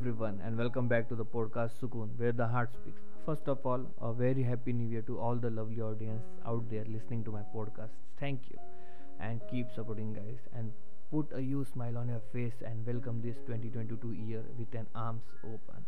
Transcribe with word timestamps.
everyone, 0.00 0.40
and 0.44 0.56
welcome 0.56 0.88
back 0.88 1.08
to 1.08 1.14
the 1.14 1.24
podcast 1.24 1.78
Sukoon 1.78 2.08
where 2.16 2.32
the 2.32 2.46
heart 2.46 2.72
speaks. 2.72 3.02
First 3.26 3.48
of 3.48 3.66
all, 3.66 3.84
a 4.00 4.12
very 4.14 4.42
happy 4.42 4.72
new 4.72 4.88
year 4.88 5.02
to 5.02 5.18
all 5.18 5.36
the 5.36 5.50
lovely 5.50 5.80
audience 5.82 6.24
out 6.46 6.70
there 6.70 6.84
listening 6.86 7.22
to 7.24 7.30
my 7.32 7.42
podcast. 7.54 7.90
Thank 8.18 8.48
you, 8.50 8.58
and 9.20 9.40
keep 9.50 9.70
supporting, 9.74 10.14
guys. 10.14 10.38
And 10.54 10.72
put 11.10 11.30
a 11.34 11.42
huge 11.42 11.68
smile 11.72 11.98
on 11.98 12.08
your 12.08 12.22
face 12.32 12.62
and 12.64 12.86
welcome 12.86 13.20
this 13.20 13.36
2022 13.46 14.12
year 14.12 14.42
with 14.58 14.74
an 14.74 14.86
arms 14.94 15.24
open. 15.44 15.84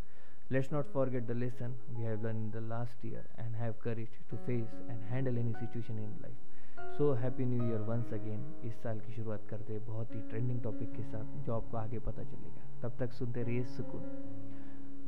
Let's 0.51 0.71
not 0.71 0.85
forget 0.93 1.27
the 1.27 1.33
lesson 1.35 1.75
we 1.97 2.05
have 2.05 2.21
learned 2.23 2.43
in 2.45 2.51
the 2.61 2.67
last 2.75 3.03
year 3.03 3.25
and 3.37 3.55
have 3.55 3.79
courage 3.79 4.19
to 4.29 4.37
face 4.45 4.73
and 4.89 5.03
handle 5.09 5.37
any 5.39 5.53
situation 5.53 5.97
in 5.97 6.13
life. 6.21 6.41
So 6.97 7.11
happy 7.13 7.45
new 7.45 7.63
year 7.63 7.81
once 7.81 8.13
again 8.13 8.41
इस 8.65 8.73
साल 8.83 8.99
की 8.99 9.13
शुरुआत 9.13 9.47
करते 9.49 9.77
बहुत 9.87 10.13
ही 10.15 10.19
trending 10.29 10.61
topic 10.61 10.91
के 10.95 11.03
साथ, 11.03 11.45
जो 11.45 11.53
आपको 11.53 11.77
आगे 11.77 11.99
पता 11.99 12.23
चलेगा। 12.23 12.63
तब 12.81 12.97
तक 12.99 13.13
सुनते 13.13 13.43
रहिए 13.43 13.63
सुकून। 13.77 14.01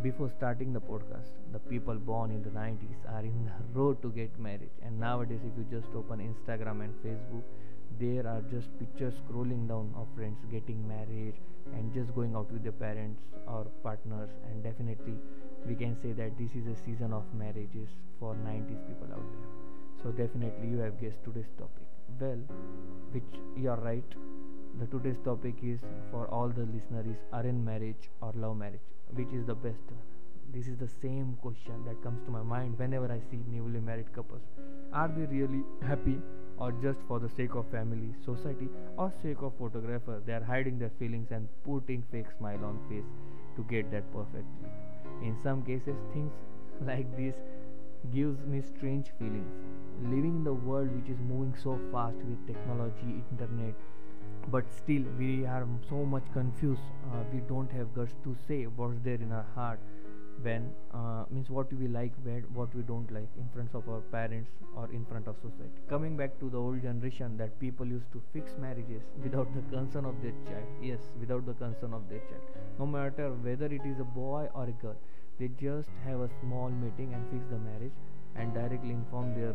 Before 0.02 0.30
starting 0.30 0.74
the 0.76 0.82
podcast 0.88 1.52
the 1.54 1.62
people 1.70 1.98
born 2.08 2.32
in 2.32 2.42
the 2.42 2.54
nineties 2.54 3.06
are 3.08 3.26
in 3.26 3.50
road 3.74 4.02
to 4.02 4.10
get 4.12 4.38
marriage 4.40 4.80
and 4.84 5.00
nowadays 5.26 5.46
if 5.48 5.60
you 5.60 5.64
just 5.72 5.96
open 5.96 6.22
Instagram 6.22 6.82
and 6.84 6.94
Facebook 7.04 7.98
there 8.00 8.28
are 8.28 8.42
just 8.54 8.78
picture 8.80 9.10
scrolling 9.12 9.68
down 9.68 9.94
of 9.94 10.16
friends 10.16 10.46
getting 10.52 10.86
marriage 10.88 11.40
and 11.74 11.94
just 11.94 12.14
going 12.16 12.36
out 12.36 12.52
with 12.52 12.72
parents 12.80 13.48
और 13.48 13.72
partners 13.84 14.40
and 14.46 14.64
definitely 14.64 15.20
we 15.68 15.76
can 15.76 15.96
say 15.96 16.14
that 16.14 16.34
this 16.38 16.56
is 16.56 16.70
a 16.70 16.74
season 16.86 17.14
of 17.14 17.36
marriage 17.36 17.88
for 18.20 18.36
nineties 18.36 18.78
people 18.78 19.12
out 19.12 19.65
so 20.06 20.12
definitely 20.12 20.68
you 20.70 20.78
have 20.78 21.00
guessed 21.02 21.24
today's 21.26 21.52
topic. 21.58 21.88
Well 22.22 22.42
which 23.12 23.38
you 23.58 23.70
are 23.72 23.80
right. 23.80 24.18
The 24.80 24.86
today's 24.86 25.18
topic 25.26 25.56
is 25.64 25.80
for 26.12 26.28
all 26.28 26.50
the 26.50 26.66
listeners 26.74 27.08
is 27.14 27.22
arranged 27.34 27.66
marriage 27.66 28.10
or 28.22 28.32
love 28.36 28.58
marriage. 28.58 28.86
Which 29.16 29.34
is 29.34 29.48
the 29.48 29.56
best? 29.56 29.96
This 30.54 30.68
is 30.68 30.78
the 30.78 30.90
same 31.02 31.36
question 31.42 31.84
that 31.88 32.04
comes 32.04 32.22
to 32.26 32.32
my 32.32 32.44
mind 32.44 32.78
whenever 32.78 33.12
i 33.12 33.20
see 33.32 33.42
newly 33.56 33.80
married 33.80 34.14
couples. 34.14 34.46
Are 34.94 35.08
they 35.08 35.26
really 35.34 35.64
happy 35.82 36.18
or 36.60 36.72
just 36.84 37.00
for 37.08 37.20
the 37.20 37.30
sake 37.30 37.56
of 37.56 37.66
family 37.72 38.14
society 38.24 38.70
or 38.98 39.12
sake 39.24 39.42
of 39.42 39.54
photographer? 39.58 40.22
They 40.24 40.34
are 40.34 40.44
hiding 40.44 40.78
their 40.78 40.92
feelings 41.00 41.32
and 41.32 41.48
putting 41.64 42.04
fake 42.12 42.32
smile 42.38 42.64
on 42.64 42.80
face 42.90 43.12
to 43.58 43.64
get 43.76 43.92
that 43.92 44.12
perfect 44.14 44.46
in 45.24 45.36
some 45.44 45.64
cases 45.64 45.96
things 46.14 46.34
like 46.88 47.10
this 47.18 47.36
gives 48.14 48.46
me 48.46 48.62
strange 48.62 49.12
feelings. 49.20 49.54
Living 50.02 50.36
in 50.38 50.44
the 50.44 50.54
world 50.54 50.90
which 50.96 51.10
is 51.10 51.20
moving 51.20 51.56
so 51.64 51.80
fast 51.92 52.18
with 52.30 52.46
technology 52.48 53.24
internet 53.32 53.76
but 54.52 54.66
still 54.78 55.04
we 55.18 55.46
are 55.46 55.68
so 55.90 56.06
much 56.06 56.24
confused. 56.34 56.82
Uh, 57.12 57.24
we 57.34 57.40
don't 57.40 57.72
have 57.72 57.94
guts 57.96 58.14
to 58.24 58.36
say 58.48 58.64
what's 58.66 59.00
there 59.04 59.16
in 59.16 59.32
our 59.32 59.46
heart. 59.56 59.80
When 60.42 60.70
uh, 60.94 61.24
means 61.32 61.50
what 61.50 61.72
we 61.72 61.88
like 61.88 62.12
what 62.54 62.76
we 62.76 62.84
don't 62.84 63.10
like 63.12 63.30
in 63.38 63.48
front 63.54 63.74
of 63.74 63.88
our 63.88 64.02
parents 64.12 64.52
or 64.76 64.90
in 64.92 65.06
front 65.06 65.28
of 65.28 65.36
society. 65.38 65.80
Coming 65.90 66.18
back 66.18 66.38
to 66.42 66.50
the 66.50 66.58
old 66.58 66.82
generation 66.82 67.38
that 67.38 67.58
people 67.60 67.86
used 67.86 68.12
to 68.12 68.22
fix 68.34 68.52
marriages 68.60 69.02
without 69.24 69.48
the 69.56 69.62
concern 69.76 70.06
of 70.06 70.22
their 70.22 70.34
child. 70.46 70.68
Yes 70.82 71.00
without 71.20 71.46
the 71.46 71.54
concern 71.54 71.94
of 71.94 72.10
their 72.10 72.20
child. 72.20 72.42
No 72.78 72.86
matter 72.86 73.30
whether 73.32 73.66
it 73.66 73.86
is 73.86 74.00
a 74.00 74.04
boy 74.04 74.48
or 74.54 74.66
a 74.66 74.74
girl 74.84 74.98
they 75.40 75.50
just 75.60 75.90
have 76.06 76.22
a 76.22 76.30
small 76.42 76.70
meeting 76.70 77.14
and 77.14 77.26
fix 77.32 77.44
the 77.50 77.58
marriage 77.58 77.98
and 78.36 78.54
directly 78.54 78.92
inform 78.92 79.34
their 79.34 79.54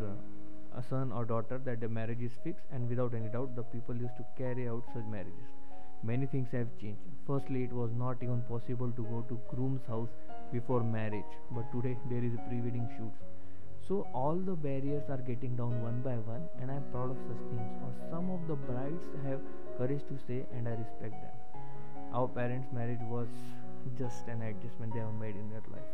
uh, 0.75 0.81
son 0.89 1.11
or 1.11 1.25
daughter 1.25 1.59
that 1.65 1.81
the 1.81 1.89
marriage 1.89 2.21
is 2.21 2.31
fixed 2.43 2.65
and 2.71 2.87
without 2.89 3.13
any 3.13 3.27
doubt 3.27 3.55
the 3.55 3.63
people 3.63 3.95
used 3.95 4.15
to 4.17 4.25
carry 4.37 4.67
out 4.69 4.83
such 4.93 5.05
marriages. 5.09 5.49
Many 6.03 6.25
things 6.25 6.49
have 6.51 6.67
changed. 6.79 7.01
Firstly 7.27 7.63
it 7.63 7.73
was 7.73 7.91
not 7.95 8.17
even 8.21 8.41
possible 8.43 8.91
to 8.91 9.03
go 9.03 9.25
to 9.29 9.39
groom's 9.49 9.85
house 9.87 10.09
before 10.51 10.83
marriage 10.83 11.33
but 11.51 11.71
today 11.71 11.97
there 12.09 12.23
is 12.23 12.33
a 12.33 12.49
pre-wedding 12.49 12.87
shoots. 12.97 13.19
So 13.87 14.07
all 14.13 14.35
the 14.35 14.55
barriers 14.55 15.09
are 15.09 15.17
getting 15.17 15.55
down 15.55 15.81
one 15.81 16.01
by 16.01 16.15
one 16.31 16.47
and 16.61 16.71
i'm 16.71 16.83
proud 16.91 17.11
of 17.11 17.17
such 17.27 17.41
things. 17.49 17.69
Or 17.83 17.91
some 18.11 18.29
of 18.29 18.47
the 18.47 18.55
brides 18.55 19.05
have 19.25 19.41
courage 19.77 20.03
to 20.09 20.17
say 20.27 20.45
and 20.53 20.67
i 20.67 20.71
respect 20.71 21.17
them. 21.25 21.63
Our 22.13 22.27
parents 22.27 22.67
marriage 22.71 23.03
was 23.09 23.27
just 23.97 24.27
an 24.27 24.41
adjustment 24.41 24.93
they 24.93 24.99
have 24.99 25.13
made 25.15 25.35
in 25.35 25.49
their 25.49 25.63
life. 25.71 25.91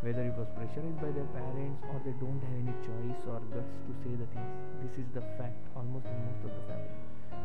Whether 0.00 0.22
it 0.22 0.36
was 0.36 0.48
pressurized 0.54 1.00
by 1.00 1.10
their 1.10 1.28
parents 1.32 1.80
or 1.90 1.98
they 2.04 2.14
don't 2.20 2.38
have 2.38 2.56
any 2.60 2.76
choice 2.84 3.20
or 3.26 3.40
guts 3.52 3.74
to 3.88 3.92
say 4.04 4.12
the 4.14 4.28
things, 4.30 4.52
this 4.84 4.94
is 5.00 5.08
the 5.16 5.24
fact 5.40 5.58
almost 5.74 6.06
in 6.06 6.18
most 6.28 6.42
of 6.44 6.52
the 6.52 6.64
family. 6.68 6.98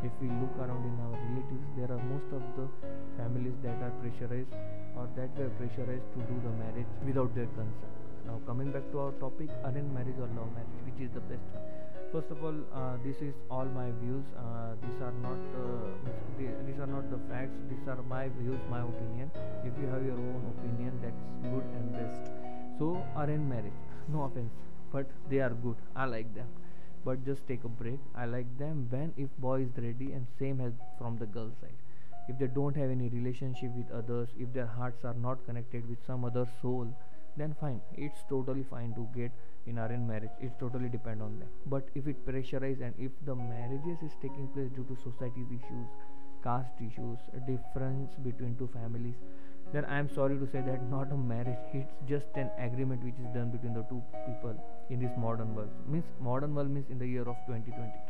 If 0.04 0.14
we 0.20 0.28
look 0.28 0.54
around 0.60 0.84
in 0.84 0.96
our 1.04 1.16
relatives, 1.16 1.68
there 1.80 1.92
are 1.92 2.04
most 2.12 2.30
of 2.36 2.44
the 2.60 2.68
families 3.16 3.56
that 3.64 3.80
are 3.80 3.94
pressurized 4.04 4.54
or 4.96 5.08
that 5.16 5.32
were 5.40 5.52
pressurized 5.56 6.08
to 6.16 6.20
do 6.28 6.36
the 6.44 6.54
marriage 6.60 6.92
without 7.06 7.32
their 7.36 7.50
consent. 7.56 7.94
Now, 8.28 8.40
coming 8.46 8.72
back 8.72 8.86
to 8.92 9.00
our 9.00 9.14
topic, 9.24 9.50
arranged 9.64 9.92
marriage 9.96 10.20
or 10.20 10.30
love 10.36 10.52
marriage, 10.54 10.80
which 10.84 11.00
is 11.00 11.12
the 11.16 11.24
best 11.32 11.44
one? 11.56 11.79
First 12.12 12.32
of 12.32 12.44
all 12.44 12.56
uh, 12.74 12.98
this 13.04 13.18
is 13.22 13.34
all 13.50 13.66
my 13.66 13.90
views. 14.02 14.26
Uh, 14.38 14.74
these 14.84 15.00
are 15.02 15.14
not 15.24 15.40
uh, 15.56 15.90
these 16.38 16.80
are 16.80 16.88
not 16.88 17.10
the 17.12 17.20
facts. 17.30 17.58
These 17.70 17.88
are 17.88 18.02
my 18.04 18.30
views 18.40 18.60
my 18.70 18.82
opinion. 18.82 19.32
If 19.64 19.74
you 19.82 19.88
have 19.88 20.04
your 20.06 20.18
own 20.18 20.44
opinion 20.58 21.00
that's 21.04 21.24
good 21.52 21.66
and 21.78 21.94
best. 21.94 22.32
So 22.78 22.90
arranged 23.18 23.50
marriage 23.50 23.80
no 24.08 24.24
offense 24.24 24.52
but 24.92 25.06
they 25.30 25.40
are 25.40 25.52
good. 25.68 25.76
I 25.96 26.06
like 26.06 26.34
them. 26.34 26.48
But 27.06 27.26
just 27.26 27.48
take 27.48 27.64
a 27.64 27.70
break. 27.70 28.00
I 28.16 28.26
like 28.26 28.58
them 28.58 28.88
when 28.90 29.14
if 29.18 29.30
boy 29.38 29.62
is 29.62 29.78
ready 29.78 30.12
and 30.12 30.26
same 30.40 30.62
as 30.62 30.74
from 30.98 31.18
the 31.18 31.26
girl 31.26 31.52
side. 31.62 31.78
If 32.28 32.38
they 32.40 32.48
don't 32.48 32.76
have 32.78 32.90
any 32.92 33.10
relationship 33.10 33.72
with 33.76 33.92
others 33.92 34.30
if 34.38 34.54
their 34.54 34.68
hearts 34.68 35.04
are 35.04 35.16
not 35.16 35.46
connected 35.46 35.88
with 35.90 36.06
some 36.06 36.26
other 36.26 36.48
soul 36.62 36.88
then 37.38 37.56
fine. 37.60 37.82
It's 37.96 38.20
totally 38.30 38.66
fine 38.70 38.94
to 38.96 39.08
get 39.16 39.32
in 39.66 39.80
arranged 39.80 40.08
marriage. 40.08 40.32
It 40.42 40.52
totally 40.60 40.90
depend 40.90 41.22
on 41.22 41.40
them. 41.40 41.50
But 41.66 41.88
if 41.96 42.08
it 42.08 42.26
pressurize 42.26 42.82
and 42.82 42.94
if 42.98 43.12
the 43.26 43.36
marriages 43.36 44.00
is 44.04 44.14
taking 44.22 44.48
place 44.54 44.70
due 44.76 44.86
to 44.86 44.96
society's 45.04 45.48
issues 45.48 45.88
caste 46.44 46.80
issues 46.80 47.20
difference 47.46 48.14
between 48.24 48.56
two 48.56 48.70
families 48.74 49.16
then 49.74 49.84
i 49.86 49.98
am 50.00 50.10
sorry 50.18 50.38
to 50.44 50.48
say 50.54 50.62
that 50.68 50.82
not 50.92 51.12
a 51.12 51.18
marriage. 51.18 51.58
It's 51.74 51.94
just 52.08 52.28
an 52.36 52.50
agreement 52.58 53.04
which 53.04 53.16
is 53.16 53.28
done 53.34 53.52
between 53.52 53.74
the 53.74 53.84
two 53.84 54.02
people 54.26 54.56
in 54.90 55.00
this 55.00 55.12
modern 55.18 55.54
world. 55.54 55.70
Means 55.88 56.06
modern 56.20 56.56
world 56.56 56.70
means 56.70 56.90
in 56.90 56.98
the 56.98 57.06
year 57.06 57.22
of 57.22 57.36
2022 57.48 58.10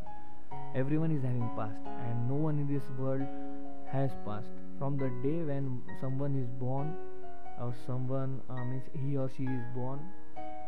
everyone 0.75 1.11
is 1.11 1.23
having 1.23 1.49
past 1.57 1.81
and 2.07 2.29
no 2.29 2.35
one 2.35 2.59
in 2.59 2.67
this 2.67 2.83
world 2.97 3.25
has 3.91 4.11
past 4.25 4.49
from 4.77 4.97
the 4.97 5.09
day 5.23 5.37
when 5.49 5.81
someone 5.99 6.35
is 6.35 6.47
born 6.59 6.95
or 7.61 7.73
someone 7.85 8.41
uh, 8.49 8.63
means 8.65 8.83
he 8.93 9.17
or 9.17 9.29
she 9.35 9.43
is 9.43 9.63
born 9.75 9.99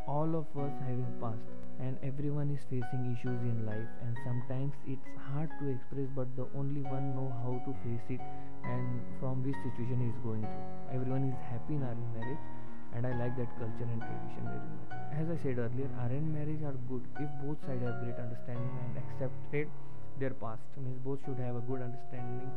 all 0.08 0.36
of 0.36 0.46
us 0.62 0.72
having 0.82 1.06
past 1.22 1.46
and 1.80 1.98
everyone 2.04 2.50
is 2.54 2.62
facing 2.70 3.04
issues 3.14 3.42
in 3.52 3.66
life 3.66 3.92
and 4.06 4.18
sometimes 4.26 4.74
it's 4.88 5.12
hard 5.32 5.50
to 5.60 5.70
express 5.70 6.08
but 6.16 6.28
the 6.36 6.46
only 6.58 6.82
one 6.82 7.16
know 7.16 7.30
how 7.44 7.54
to 7.66 7.72
face 7.84 8.08
it 8.10 8.22
and 8.66 9.02
from 9.20 9.42
which 9.44 9.56
situation 9.66 9.98
he 10.02 10.08
is 10.14 10.20
going 10.24 10.42
through. 10.42 10.98
Everyone 10.98 11.24
is 11.30 11.38
happy 11.50 11.76
in 11.76 11.84
arranged 11.84 12.14
marriage 12.14 12.44
and 12.94 13.08
i 13.08 13.14
like 13.24 13.36
that 13.38 13.50
culture 13.58 13.88
and 13.88 14.02
tradition 14.02 14.44
very 14.46 14.70
much. 14.78 14.92
As 15.22 15.28
i 15.34 15.38
said 15.42 15.58
earlier 15.58 15.90
arranged 16.06 16.34
marriage 16.34 16.62
are 16.62 16.78
good 16.92 17.08
if 17.20 17.30
both 17.46 17.58
sides 17.66 17.82
have 17.88 17.98
great 18.04 18.20
understanding 18.20 18.74
and 18.86 18.92
accepted 19.04 19.68
their 20.20 20.36
past. 20.44 20.62
Means 20.78 21.00
both 21.04 21.20
should 21.26 21.40
have 21.40 21.56
a 21.56 21.64
good 21.66 21.82
understanding 21.82 22.52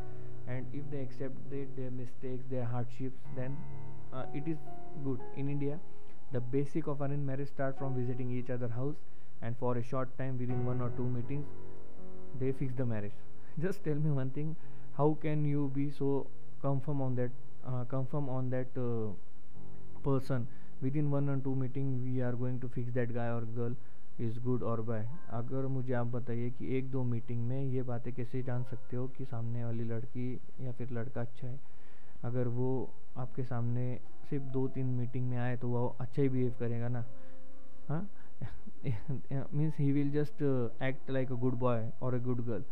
and 0.49 0.67
if 0.75 0.85
they 0.91 1.01
accepted 1.01 1.69
their 1.77 1.91
mistakes 1.91 2.45
their 2.51 2.65
hardships 2.65 3.21
then 3.37 3.57
uh, 4.15 4.25
it 4.33 4.49
is 4.49 4.59
good 5.05 5.21
in 5.37 5.49
india 5.57 5.79
the 6.33 6.41
basic 6.55 6.87
of 6.93 7.03
arranged 7.07 7.27
marriage 7.27 7.49
start 7.49 7.77
from 7.79 7.95
visiting 8.01 8.31
each 8.39 8.51
other 8.51 8.69
house 8.69 8.97
and 9.43 9.57
for 9.59 9.77
a 9.79 9.83
short 9.83 10.17
time 10.19 10.39
within 10.39 10.65
one 10.65 10.81
or 10.81 10.91
two 10.97 11.09
meetings 11.09 11.47
they 12.39 12.53
fix 12.53 12.75
the 12.75 12.85
marriage. 12.85 13.13
Just 13.59 13.85
tell 13.85 13.95
me 13.95 14.11
one 14.11 14.31
thing, 14.31 14.57
how 14.97 15.17
can 15.23 15.45
you 15.45 15.71
be 15.75 15.91
so 15.91 16.27
confirm 16.61 17.01
on 17.01 17.15
that 17.17 17.31
uh, 17.67 17.85
confirm 17.85 18.29
on 18.29 18.51
that 18.51 18.67
uh, 18.77 19.13
person 20.03 20.47
within 20.83 21.11
one 21.11 21.29
or 21.29 21.37
two 21.39 21.55
meeting 21.55 21.91
we 22.05 22.21
are 22.21 22.33
going 22.33 22.61
to 22.61 22.69
fix 22.69 22.93
that 22.95 23.15
guy 23.15 23.29
or 23.29 23.43
girl 23.59 23.75
is 24.21 24.39
good 24.41 24.63
और 24.63 24.81
bad 24.89 25.07
अगर 25.37 25.67
मुझे 25.77 25.93
आप 26.01 26.07
बताइए 26.07 26.51
कि 26.59 26.77
एक 26.79 26.91
दो 26.91 27.03
meeting 27.05 27.41
में 27.49 27.63
ये 27.63 27.83
बातें 27.83 28.13
कैसे 28.15 28.43
जान 28.49 28.63
सकते 28.71 28.97
हो 28.97 29.07
कि 29.17 29.25
सामने 29.25 29.65
वाली 29.65 29.85
लड़की 29.85 30.27
या 30.65 30.73
फिर 30.79 30.91
लड़का 30.99 31.21
अच्छा 31.21 31.47
है 31.47 31.59
अगर 32.23 32.49
वो 32.49 32.69
आपके 33.17 33.43
सामने 33.45 33.99
सिर्फ़ 34.31 34.45
दो 34.53 34.67
तीन 34.69 34.87
मीटिंग 34.97 35.29
में 35.31 35.37
आए 35.39 35.57
तो 35.57 35.69
वो 35.69 35.87
अच्छा 36.01 36.23
ही 36.23 36.29
बिहेव 36.29 36.55
करेगा 36.61 36.89
ना। 36.89 37.05
Means 39.53 39.79
he 39.79 39.91
will 39.93 40.11
just 40.13 40.43
act 40.83 41.11
like 41.11 41.33
a 41.33 41.35
good 41.37 41.55
boy 41.59 41.91
और 42.03 42.15
a 42.15 42.19
good 42.25 42.45
girl 42.47 42.65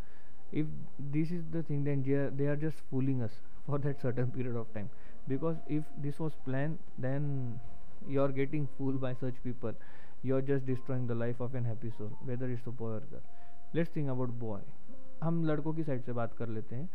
if 0.53 0.67
this 1.11 1.31
is 1.31 1.45
the 1.51 1.63
thing 1.69 1.85
then 1.85 2.03
they 2.37 2.47
are 2.47 2.55
just 2.59 2.83
fooling 2.89 3.21
us 3.21 3.39
for 3.67 3.79
that 3.79 4.01
certain 4.01 4.29
period 4.29 4.55
of 4.55 4.73
time 4.73 4.87
because 5.29 5.57
if 5.73 5.83
this 6.01 6.19
was 6.21 6.33
plan 6.45 6.77
then 6.99 7.59
you 8.07 8.21
are 8.21 8.31
getting 8.31 8.67
fool 8.77 8.97
by 8.97 9.13
such 9.13 9.37
people 9.43 9.75
you 10.25 10.35
are 10.35 10.41
just 10.45 10.65
destroying 10.65 11.07
the 11.07 11.11
life 11.11 11.41
of 11.41 11.55
an 11.55 11.65
happy 11.65 11.89
soul 11.89 12.11
whether 12.23 12.49
is 12.49 12.69
the 12.69 12.73
boy 12.79 12.99
girl 12.99 13.21
let's 13.75 13.95
thing 13.95 14.07
about 14.09 14.29
boy 14.39 14.61
हम 15.23 15.43
लड़कों 15.45 15.73
की 15.73 15.83
side 15.83 16.01
से 16.01 16.13
बात 16.13 16.33
कर 16.33 16.49
लेते 16.49 16.75
हैं। 16.75 16.89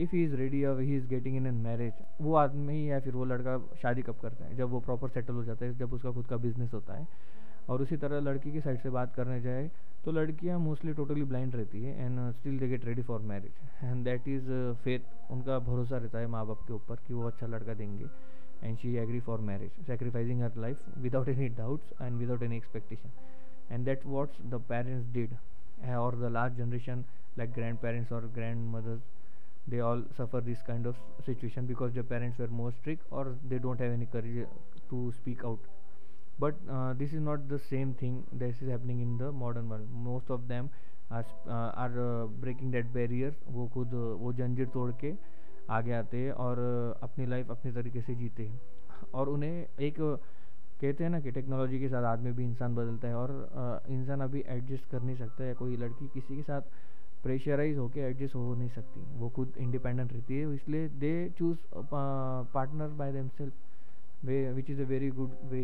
if 0.00 0.14
he 0.16 0.22
is 0.24 0.34
ready 0.36 0.64
और 0.64 0.80
he 0.80 0.96
is 0.96 1.06
getting 1.08 1.36
in 1.36 1.46
an 1.46 1.54
marriage 1.62 1.92
वो 2.20 2.34
आदमी 2.36 2.90
या 2.90 3.00
फिर 3.00 3.14
वो 3.14 3.24
लड़का 3.24 3.58
शादी 3.82 4.02
कब 4.02 4.18
करता 4.22 4.44
है? 4.44 4.56
जब 4.56 4.70
वो 4.70 4.80
प्रॉपर 4.80 5.08
सेटल 5.08 5.34
हो 5.34 5.44
जाता 5.44 5.64
है, 5.64 5.76
जब 5.78 5.92
उसका 5.92 6.10
खुद 6.12 6.26
का 6.26 6.36
बिज़नेस 6.38 6.72
होता 6.74 6.94
है। 6.94 7.06
और 7.68 7.82
उसी 7.82 7.96
तरह 7.96 8.20
लड़की 8.20 8.52
की 8.52 8.60
साइड 8.60 8.80
से 8.80 8.90
बात 8.90 9.14
करने 9.14 9.40
जाए 9.40 9.70
तो 10.04 10.12
लड़कियाँ 10.12 10.58
मोस्टली 10.58 10.92
टोटली 10.94 11.22
ब्लाइंड 11.24 11.56
रहती 11.56 11.82
है 11.82 12.04
and 12.04 12.18
still 12.32 12.58
they 12.58 12.68
get 12.68 12.84
ready 12.84 13.02
for 13.02 13.20
marriage 13.30 13.84
and 13.84 14.04
that 14.04 14.28
is 14.28 14.50
faith 14.84 15.30
उनका 15.32 15.58
भरोसा 15.58 15.96
रहता 15.96 16.18
है 16.18 16.26
माँ 16.26 16.46
बाप 16.46 16.64
के 16.66 16.72
ऊपर 16.72 16.96
कि 17.06 17.14
वो 17.14 17.26
अच्छा 17.26 17.46
लड़का 17.46 17.74
देंगे। 17.74 18.06
And 18.62 18.76
she 18.78 18.94
agree 18.96 19.20
for 19.20 19.40
marriage 19.40 19.86
sacrificing 19.86 20.42
her 20.42 20.56
life 20.56 20.98
without 20.98 21.28
any 21.28 21.48
doubts 21.58 21.92
and 22.02 22.18
without 22.18 22.42
any 22.42 22.56
expectation 22.56 23.10
and 23.72 23.84
that 23.84 24.06
what's 24.06 24.42
the 24.46 24.62
parents 24.68 25.12
did 25.12 25.34
और 25.96 26.16
the 26.20 26.32
last 26.32 26.56
generation 26.56 27.04
like 27.38 27.52
grandparents 27.78 28.12
और 28.12 28.26
grandmothers 28.70 29.02
they 29.68 29.80
all 29.80 30.04
suffer 30.18 30.40
this 30.42 30.62
kind 30.62 30.86
of 30.86 30.96
situation 31.26 31.66
because 31.66 31.92
their 31.94 32.02
parents 32.02 32.40
are 32.40 32.48
more 32.60 32.72
strict 32.72 33.12
और 33.12 33.28
they 33.44 33.58
don't 33.58 33.80
have 33.80 33.92
any 33.92 34.06
courage 34.06 34.46
to 34.90 35.10
speak 35.12 35.44
out 35.44 35.66
but 36.40 36.54
this 36.98 37.14
is 37.14 37.20
not 37.20 37.40
the 37.48 37.56
same 37.56 37.92
thing 38.02 38.22
this 38.34 38.62
is 38.62 38.70
happening 38.70 39.02
in 39.02 39.16
the 39.18 39.30
modern 39.34 39.68
world 39.68 39.90
most 40.06 40.30
of 40.30 40.40
them 40.48 40.68
are 41.12 41.92
breaking 42.40 42.72
that 42.72 42.86
barrier 42.86 43.36
वो 43.46 43.66
खुद 43.74 43.88
uh, 43.88 44.20
वो 44.20 44.32
जंजीर 44.32 44.66
तोड़ 44.66 44.90
के 45.00 45.12
आगे 45.70 45.92
आते 45.92 46.16
हैं 46.16 46.32
और 46.32 46.56
uh, 46.56 47.02
अपनी 47.02 47.26
लाइफ 47.26 47.50
अपने 47.50 47.72
तरीके 47.72 48.00
से 48.00 48.14
जीते 48.14 48.46
हैं। 48.46 48.60
और 49.14 49.28
उन्हें 49.28 49.66
एक 49.80 49.94
uh, 49.94 50.16
कहते 50.80 51.04
हैं 51.04 51.10
ना 51.10 51.20
कि 51.20 51.30
टेक्नोलॉजी 51.30 51.78
के 51.80 51.88
साथ 51.88 52.04
आदमी 52.04 52.32
भी 52.32 52.44
इंसान 52.44 52.74
बदलता 52.74 53.08
है 53.08 53.14
और 53.14 53.82
इंसान 53.90 54.20
अभी 54.20 54.44
एडजस्ट 54.48 54.90
कर 54.90 55.02
नहीं 55.02 55.16
सकता 55.16 55.44
है। 55.44 55.54
कोई 55.54 55.76
लड़की 55.76 56.06
किसी 56.14 56.36
के 56.36 56.42
साथ 56.42 56.60
प्रेशराइज 57.22 57.76
होकर 57.78 58.00
एडजस्ट 58.00 58.34
हो 58.34 58.54
नहीं 58.54 58.68
सकती। 58.70 59.00
वो 59.18 59.28
खुद 59.36 59.54
इंडिपेंडेंट 59.58 60.12
रहती 60.12 60.38
है, 60.38 60.54
इसलिए 60.54 60.88
they 60.90 61.12
choose 61.38 61.58
partner 61.92 62.88
by 62.98 63.12
them 63.12 63.28
self 63.28 64.24
way 64.24 64.52
which 64.52 64.70
is 64.70 64.80
a 64.82 64.84
very 64.86 65.10
good 65.10 65.36
way 65.50 65.62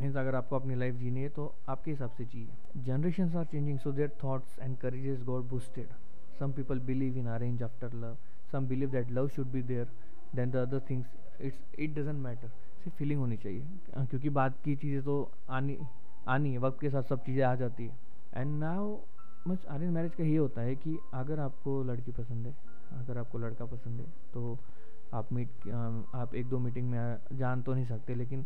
means 0.00 0.16
अगर 0.16 0.34
आपको 0.34 0.56
अपनी 0.56 0.74
लाइफ 0.74 0.94
जीनी 0.96 1.22
है 1.22 1.28
तो 1.28 1.54
आपके 1.68 1.90
हिसाब 1.90 2.10
से 2.10 2.24
चाहिए। 2.24 2.82
Generation 2.84 3.36
are 3.36 3.44
changing 3.46 3.78
so 3.78 3.92
their 3.92 4.08
thoughts 4.24 4.58
and 4.58 4.76
courages 4.78 5.22
got 5.24 5.48
boosted 5.48 5.88
some 6.38 6.52
people 6.52 6.78
believe 6.86 7.16
in 7.18 7.26
arrange 7.28 7.62
after 7.62 7.94
love 7.94 8.16
some 8.52 8.66
believe 8.68 8.90
that 8.90 9.10
love 9.10 9.28
should 9.28 9.46
be 9.52 9.62
there 9.62 9.88
then 10.34 10.50
the 10.50 10.56
other 10.58 10.80
things 10.90 11.06
it's 11.40 11.58
it 11.78 11.94
doesn't 11.94 12.18
matter 12.18 12.48
सिर्फ़ 12.48 12.96
feeling 12.98 13.20
होनी 13.20 13.36
चाहिए। 13.36 14.06
क्योंकि 14.06 14.28
बात 14.30 14.56
की 14.64 14.76
चीज़ें 14.76 15.02
तो 15.04 15.30
आनी 15.50 15.78
आनी 16.28 16.52
है, 16.52 16.58
वक्त 16.58 16.80
के 16.80 16.90
साथ 16.90 17.02
सब 17.02 17.24
चीज़ें 17.24 17.44
आ 17.44 17.54
जाती 17.54 17.86
है। 17.86 17.96
एंड 18.36 18.58
नाउ 18.58 18.96
बस 19.48 19.64
अरेंज 19.64 19.92
मैरिज 19.92 20.14
का 20.14 20.24
ये 20.24 20.36
होता 20.36 20.60
है 20.60 20.74
कि 20.76 20.98
अगर 21.14 21.40
आपको 21.40 21.82
लड़की 21.84 22.12
पसंद 22.12 22.46
है, 22.46 22.54
अगर 22.92 23.18
आपको 23.18 23.38
लड़का 23.38 23.64
पसंद 23.64 24.00
है 24.00 24.06
तो 24.34 24.58
आप 25.14 25.32
मीट 25.32 25.68
आप 26.14 26.34
एक 26.34 26.48
दो 26.48 26.58
मीटिंग 26.58 26.90
में 26.90 27.36
जान 27.38 27.62
तो 27.62 27.74
नहीं 27.74 27.86
सकते, 27.86 28.14
लेकिन 28.14 28.44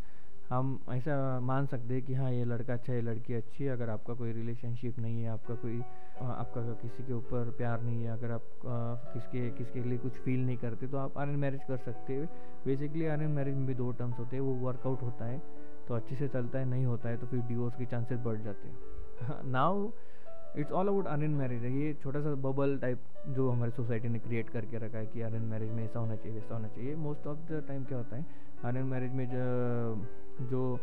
हम 0.50 0.78
ऐसा 0.92 1.40
मान 1.40 1.66
सकते 1.66 1.94
हैं 1.94 2.02
कि 2.04 2.14
हाँ 2.14 2.30
ये 2.32 2.44
लड़का 2.44 2.72
अच्छा 2.72 2.92
है, 2.92 2.98
ये 2.98 3.04
लड़की 3.04 3.34
अच्छी 3.34 3.64
है, 3.64 3.70
अगर 3.70 3.90
आपका 3.90 4.14
कोई 4.14 4.32
रिलेशनशिप 4.32 4.98
नहीं 4.98 5.22
है, 5.22 5.28
आपका 5.30 5.54
कोई 5.54 5.80
आपका 6.22 6.60
किसी 6.82 7.02
के 7.02 7.12
ऊपर 7.12 7.50
प्यार 7.58 7.82
नहीं 7.82 8.02
है, 8.04 8.12
अगर 8.12 8.30
आप 8.30 8.42
किसके 9.14 9.50
किसके 9.58 9.82
लिए 9.82 9.98
कुछ 9.98 10.18
फील 10.24 10.44
नहीं 10.46 10.56
करते 10.58 10.86
तो 10.86 10.96
आप 10.98 11.18
अरेंज 11.18 11.38
मैरिज 11.38 11.60
कर 11.68 11.76
सकते 11.78 12.14
हैं। 12.14 12.28
बेसिकली 12.66 13.04
अरेंज 13.06 13.30
मैरिज 13.30 13.54
में 13.56 13.66
भी 13.66 13.74
दो 13.74 13.90
टर्म्स 13.92 14.18
होते 14.18 14.36
हैं, 14.36 14.42
वो 14.42 14.54
वर्कआउट 14.66 15.02
होता 15.02 15.24
है 15.24 15.38
तो 15.88 15.94
अच्छे 15.94 16.16
से 16.16 16.28
चलता 16.28 16.58
है, 16.58 16.64
नहीं 16.64 16.84
होता 16.86 17.08
है 17.08 17.16
तो 17.16 17.26
फिर 17.26 17.40
डिवोर्स 17.48 17.76
के 17.76 17.86
चांसेस 17.86 18.20
बढ़ 18.20 18.40
जाते 18.42 18.68
हैं। 18.68 19.42
Now 19.50 19.90
it's 20.56 20.72
all 20.72 20.88
about 20.88 21.06
arrange 21.06 21.34
marriage 21.36 21.62
है 21.64 21.72
ये 21.72 21.92
छोटा 22.02 22.20
सा 22.20 22.34
बबल 22.42 22.76
टाइप 22.78 22.98
जो 23.28 23.48
हमारी 23.50 23.70
सोसाइटी 23.70 24.08
ने 24.08 24.18
क्रिएट 24.18 24.50
करके 24.50 24.78
रखा 24.78 24.98
है 24.98 25.06
कि 25.06 25.20
अरेंज 25.20 25.44
मैरिज 25.50 25.70
में 25.70 25.84
ऐसा 25.84 25.98
होना 25.98 26.16
चाहिए 26.16 26.38
वैसा 26.38 26.54
होना 26.54 26.68
चाहिए। 26.68 26.94
मोस्ट 26.96 27.26
ऑफ़ 27.26 27.38
द 27.50 27.62
टाइम 27.68 27.84
क्या 27.84 27.98
होता 27.98 28.16
है? 28.16 28.26
अरेंज 28.64 28.86
मैरिज 28.86 29.12
में 29.12 29.26
जो, 29.28 30.46
जो 30.46 30.78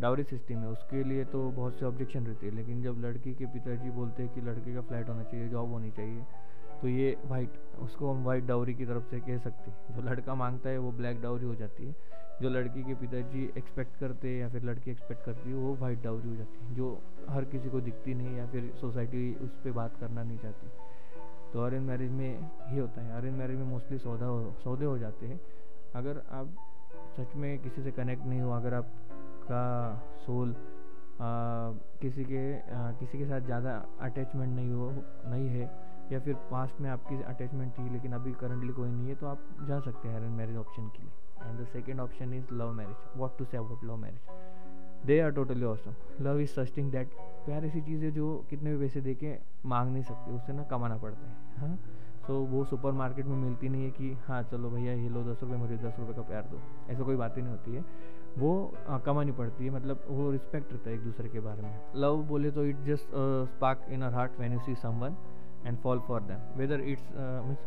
डावरी 0.00 0.22
सिस्टम 0.22 0.54
है 0.54 0.68
उसके 0.68 1.02
लिए 1.04 1.24
तो 1.24 1.42
बहुत 1.50 1.78
से 1.78 1.84
ऑब्जेक्शन 1.84 2.26
रहती 2.26 2.46
है। 2.46 2.54
लेकिन 2.54 2.82
जब 2.82 3.00
लड़की 3.00 3.34
के 3.34 3.46
पिताजी 3.46 3.90
बोलते 3.90 4.22
हैं 4.22 4.32
कि 4.34 4.40
लड़के 4.40 4.74
का 4.74 4.80
फ्लैट 4.80 5.08
होना 5.08 5.22
चाहिए 5.22 5.48
जॉब 5.48 5.72
होनी 5.72 5.90
चाहिए 5.90 6.22
तो 6.82 6.88
ये 6.88 7.16
वाइट 7.24 7.52
उसको 7.78 8.12
हम 8.12 8.24
वाइट 8.24 8.44
डाउरी 8.46 8.74
की 8.74 8.86
तरफ़ 8.86 9.04
से 9.10 9.20
कह 9.20 9.38
सकते 9.38 9.70
हैं। 9.70 9.94
जो 9.96 10.02
लड़का 10.02 10.34
माँगता 10.34 10.70
है 10.70 10.78
वो 10.78 10.90
ब्लैक 10.92 11.20
डाउरी 11.22 11.46
हो 11.46 11.54
जाती 11.54 11.86
है। 11.86 11.94
जो 12.42 12.48
लड़की 12.50 12.82
के 12.84 12.94
पिताजी 12.94 13.44
एक्सपेक्ट 13.58 13.98
करते 14.00 14.28
हैं 14.28 14.40
या 14.40 14.48
फिर 14.48 14.62
लड़की 14.62 14.90
एक्सपेक्ट 14.90 15.24
करती 15.24 15.50
है 15.50 15.56
वो 15.56 15.76
वाइट 15.80 16.02
डाउरी 16.02 16.28
हो 16.28 16.36
जाती 16.36 16.64
है। 16.64 16.74
जो 16.74 16.90
हर 17.28 17.44
किसी 17.44 17.70
को 17.70 17.80
दिखती 17.80 18.14
नहीं 18.14 18.36
या 18.36 18.46
फिर 18.46 18.70
सोसाइटी 18.80 19.32
उस 19.34 19.50
पर 19.64 19.72
बात 19.72 19.96
करना 20.00 20.22
नहीं 20.22 20.38
चाहती। 20.38 20.68
तो 21.52 21.64
अरेंज 21.64 21.86
मैरिज 21.86 22.10
में 22.10 22.28
ये 22.72 22.80
होता 22.80 23.00
है। 23.00 23.16
अरेंज 23.16 23.38
मैरिज 23.38 23.56
में 23.56 23.64
मोस्टली 23.64 23.98
सौदा 23.98 24.26
हो 24.26 24.54
सौदे 24.64 24.84
हो 24.84 24.98
जाते 24.98 25.26
हैं। 25.26 25.40
अगर 25.94 26.22
आप 26.30 26.54
सच 27.18 27.36
में 27.36 27.58
किसी 27.58 27.82
से 27.82 27.90
कनेक्ट 27.92 28.26
नहीं 28.26 28.40
हो 28.40 28.50
अगर 28.52 28.74
आपका 28.74 29.64
सोल 30.26 30.54
आ, 31.16 31.28
किसी 32.00 32.24
के 32.24 32.40
आ, 32.54 32.90
किसी 32.92 33.18
के 33.18 33.24
साथ 33.24 33.40
ज़्यादा 33.40 33.70
अटैचमेंट 34.00 34.54
नहीं 34.56 34.72
हो 34.72 34.90
नहीं 35.26 35.48
है 35.48 35.66
या 36.12 36.20
फिर 36.20 36.34
पास्ट 36.34 36.80
में 36.80 36.90
आपकी 36.90 37.22
अटैचमेंट 37.22 37.72
थी 37.72 37.88
लेकिन 37.90 38.12
अभी 38.12 38.32
करंटली 38.32 38.72
कोई 38.72 38.88
नहीं 38.88 39.08
है 39.08 39.14
तो 39.14 39.26
आप 39.26 39.46
जा 39.68 39.80
सकते 39.80 40.08
हैं 40.08 40.16
अरेंज 40.16 40.32
मैरिज 40.32 40.56
ऑप्शन 40.56 40.88
के 40.88 41.02
लिए। 41.02 41.48
And 41.48 41.60
the 41.60 41.66
second 41.66 42.00
option 42.00 42.34
is 42.34 42.54
love 42.54 42.72
marriage 42.72 42.96
what 43.16 43.38
to 43.38 43.44
say 43.44 43.58
love 43.58 44.00
marriage? 44.00 44.34
They 45.08 45.16
are 45.22 45.32
totally 45.32 45.66
awesome. 45.66 45.96
Love 46.26 46.40
is 46.40 46.54
such 46.58 46.70
thing 46.76 46.86
that 46.94 47.18
प्यार 47.46 47.64
ऐसी 47.64 47.80
चीज़ 47.80 48.04
है 48.04 48.10
जो 48.10 48.46
कितने 48.50 48.74
भी 48.74 48.78
पैसे 48.78 49.00
दे 49.00 49.14
के 49.14 49.34
मांग 49.66 49.92
नहीं 49.92 50.02
सकते 50.02 50.32
उससे 50.32 50.52
ना 50.52 50.62
कमाना 50.62 50.96
पड़ता 50.96 51.28
है 51.28 51.36
हाँ? 51.58 51.78
सो 52.26 52.32
so, 52.32 52.48
वो 52.50 52.64
सुपर 52.64 52.92
मार्केट 52.92 53.26
में 53.26 53.36
मिलती 53.36 53.68
नहीं 53.68 53.84
है 53.84 53.90
कि 53.90 54.16
हाँ 54.26 54.42
चलो 54.42 54.70
भैया 54.70 54.92
ये 54.92 55.08
लो 55.08 55.22
दस 55.22 55.42
रुपये 55.42 55.56
मुझे 55.56 55.76
दस 55.76 55.98
रुपये 55.98 56.14
का 56.14 56.22
प्यार 56.22 56.42
दो। 56.42 56.60
ऐसा 56.92 57.02
कोई 57.02 57.16
बात 57.16 57.36
ही 57.36 57.42
नहीं 57.42 57.52
होती 57.52 57.74
है। 57.74 57.84
वो 58.38 58.74
आ, 58.88 58.98
कमानी 58.98 59.32
पड़ती 59.32 59.64
है 59.64 59.70
मतलब 59.70 60.04
वो 60.08 60.30
रिस्पेक्ट 60.30 60.72
रहता 60.72 60.90
है 60.90 60.96
एक 60.96 61.04
दूसरे 61.04 61.28
के 61.28 61.40
बारे 61.40 61.62
में। 61.62 61.80
लव 61.96 62.22
बोले 62.22 62.50
तो 62.50 62.64
it 62.64 62.76
just 62.76 63.08
spark 63.54 63.86
in 63.88 64.02
your 64.02 64.14
heart 64.14 64.40
when 64.40 64.52
you 64.52 64.58
see 64.58 64.74
someone 64.74 65.16
and 65.66 65.78
fall 65.78 65.98
for 66.08 66.20
them 66.22 66.58
whether 66.58 66.80
it's 66.90 67.10
means 67.46 67.58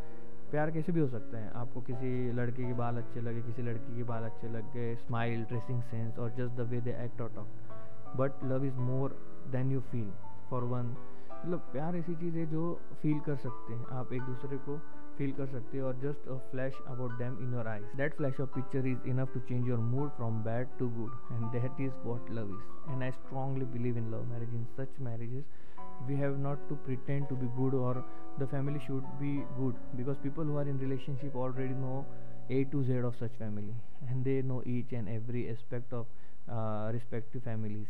प्यार 0.52 0.72
कैसे 0.72 0.92
भी 0.92 1.00
हो 1.00 1.08
सकता 1.08 1.38
है। 1.38 1.52
आपको 1.56 1.82
किसी 1.82 2.32
लड़के 2.34 2.64
के 2.64 2.74
बाल 2.74 2.98
अच्छे 2.98 3.22
लगे, 3.22 3.42
किसी 3.42 3.62
लड़की 3.62 3.96
के 3.98 4.04
बाल 4.04 4.24
अच्छे 4.24 4.48
लग 4.48 4.74
गए 4.74 4.96
स्माइल 4.98 5.44
ड्रेसिंग 5.46 5.82
सेंस 5.84 6.20
और 6.20 6.30
just 6.38 6.56
the 6.56 6.68
way 6.70 6.82
they 6.82 6.96
act 7.04 7.22
और 7.22 7.30
talk 7.36 8.16
but 8.18 8.44
love 8.44 8.66
is 8.66 8.78
more 8.88 9.18
than 9.52 9.72
you 9.72 9.80
feel 9.92 10.12
for 10.50 10.64
one 10.72 10.96
मतलब 11.34 11.60
प्यार 11.74 11.96
ऐसी 11.96 12.16
चीज़ 12.16 12.38
है 12.38 12.46
जो 12.52 12.74
फील 13.02 13.20
कर 13.26 13.36
सकते 13.38 13.74
हैं 13.74 13.86
आप 13.98 14.14
एक 14.14 14.22
दूसरे 14.22 14.58
को। 14.60 14.80
फील 15.20 15.32
कर 15.38 15.48
सकते 15.48 15.78
हो 15.78 15.88
और 15.88 15.96
just 16.02 16.28
a 16.28 16.36
flash 16.52 16.76
about 16.88 17.18
them 17.20 17.38
in 17.44 17.54
your 17.54 17.68
eyes 17.68 17.96
that 17.98 18.14
flash 18.18 18.40
of 18.42 18.50
picture 18.50 18.86
is 18.88 19.08
enough 19.10 19.34
to 19.34 19.40
change 19.50 19.68
your 19.68 19.80
mood 19.86 20.10
from 20.18 20.44
bad 20.44 20.78
to 20.80 20.90
good 20.90 21.34
and 21.34 21.46
that 21.52 21.82
is 21.82 21.98
what 22.06 22.30
love 22.32 22.54
is 22.54 22.92
and 22.92 23.04
I 23.04 23.12
strongly 23.12 23.66
believe 23.74 23.98
in 23.98 24.10
love 24.12 24.24
marriage 24.26 24.54
in 24.56 24.64
such 24.78 25.00
marriages 25.02 25.44
we 26.08 26.16
have 26.16 26.38
not 26.40 26.68
to 26.70 26.76
pretend 26.86 27.28
to 27.28 27.36
be 27.36 27.48
good 27.58 27.76
और 27.76 28.04
the 28.40 28.48
family 28.52 28.80
should 28.80 29.04
be 29.20 29.36
good 29.58 29.76
because 29.96 30.18
people 30.24 30.48
who 30.48 30.58
are 30.58 30.70
in 30.70 30.80
relationship 30.80 31.36
already 31.38 31.74
know 31.76 32.04
A 32.52 32.64
to 32.72 32.84
Z 32.84 33.06
of 33.06 33.16
such 33.16 33.38
family 33.40 33.74
and 34.04 34.24
they 34.24 34.42
know 34.44 34.64
each 34.68 34.94
and 34.94 35.08
every 35.10 35.44
aspect 35.48 35.94
of 35.94 36.08
respective 36.94 37.42
families 37.42 37.88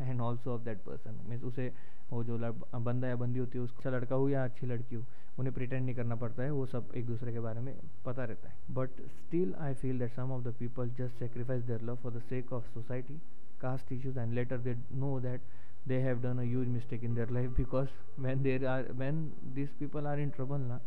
and 0.00 0.20
also 0.20 0.54
of 0.54 0.62
that 0.64 0.78
person 0.84 1.18
means 1.28 1.44
उसे 1.44 1.72
वो 2.10 2.22
जो 2.24 2.38
बंदा 2.38 3.08
या 3.08 3.16
बंदी 3.16 3.38
होती 3.38 3.58
है, 3.58 3.64
उसको 3.64 3.78
अच्छा 3.78 3.90
लड़का 3.90 4.14
हो 4.14 4.28
या 4.28 4.44
अच्छी 4.44 4.66
लड़की 4.66 4.94
हो, 4.94 5.04
उन्हें 5.38 5.54
प्रिटेंड 5.54 5.84
नहीं 5.84 5.94
करना 5.94 6.16
पड़ता 6.16 6.42
है, 6.42 6.50
वो 6.50 6.66
सब 6.66 6.92
एक 6.96 7.06
दूसरे 7.06 7.32
के 7.32 7.40
बारे 7.40 7.60
में 7.60 7.74
पता 8.04 8.24
रहता 8.24 8.48
है. 8.48 8.54
But 8.70 9.00
still 9.10 9.54
I 9.58 9.74
feel 9.74 9.98
that 9.98 10.12
some 10.12 10.32
of 10.32 10.42
the 10.44 10.54
people 10.58 10.90
just 10.98 11.18
sacrifice 11.18 11.62
their 11.64 11.82
love 11.82 11.96
for 12.02 12.12
the 12.12 12.20
sake 12.28 12.52
of 12.52 12.66
society 12.74 13.18
caste 13.60 13.92
issues 13.92 14.18
and 14.18 14.32
later 14.34 14.58
they 14.58 14.74
know 14.92 15.18
that 15.20 15.40
they 15.88 15.98
have 16.02 16.20
done 16.22 16.38
a 16.38 16.42
huge 16.42 16.66
mistake 16.68 17.04
in 17.04 17.14
their 17.14 17.30
life 17.30 17.56
because 17.56 17.88
when 18.22 18.42
there 18.42 18.66
are 18.66 18.92
when 18.94 19.24
this 19.54 19.70
people 19.78 20.06
are 20.06 20.20
in 20.20 20.30
trouble 20.30 20.60
ना 20.62 20.80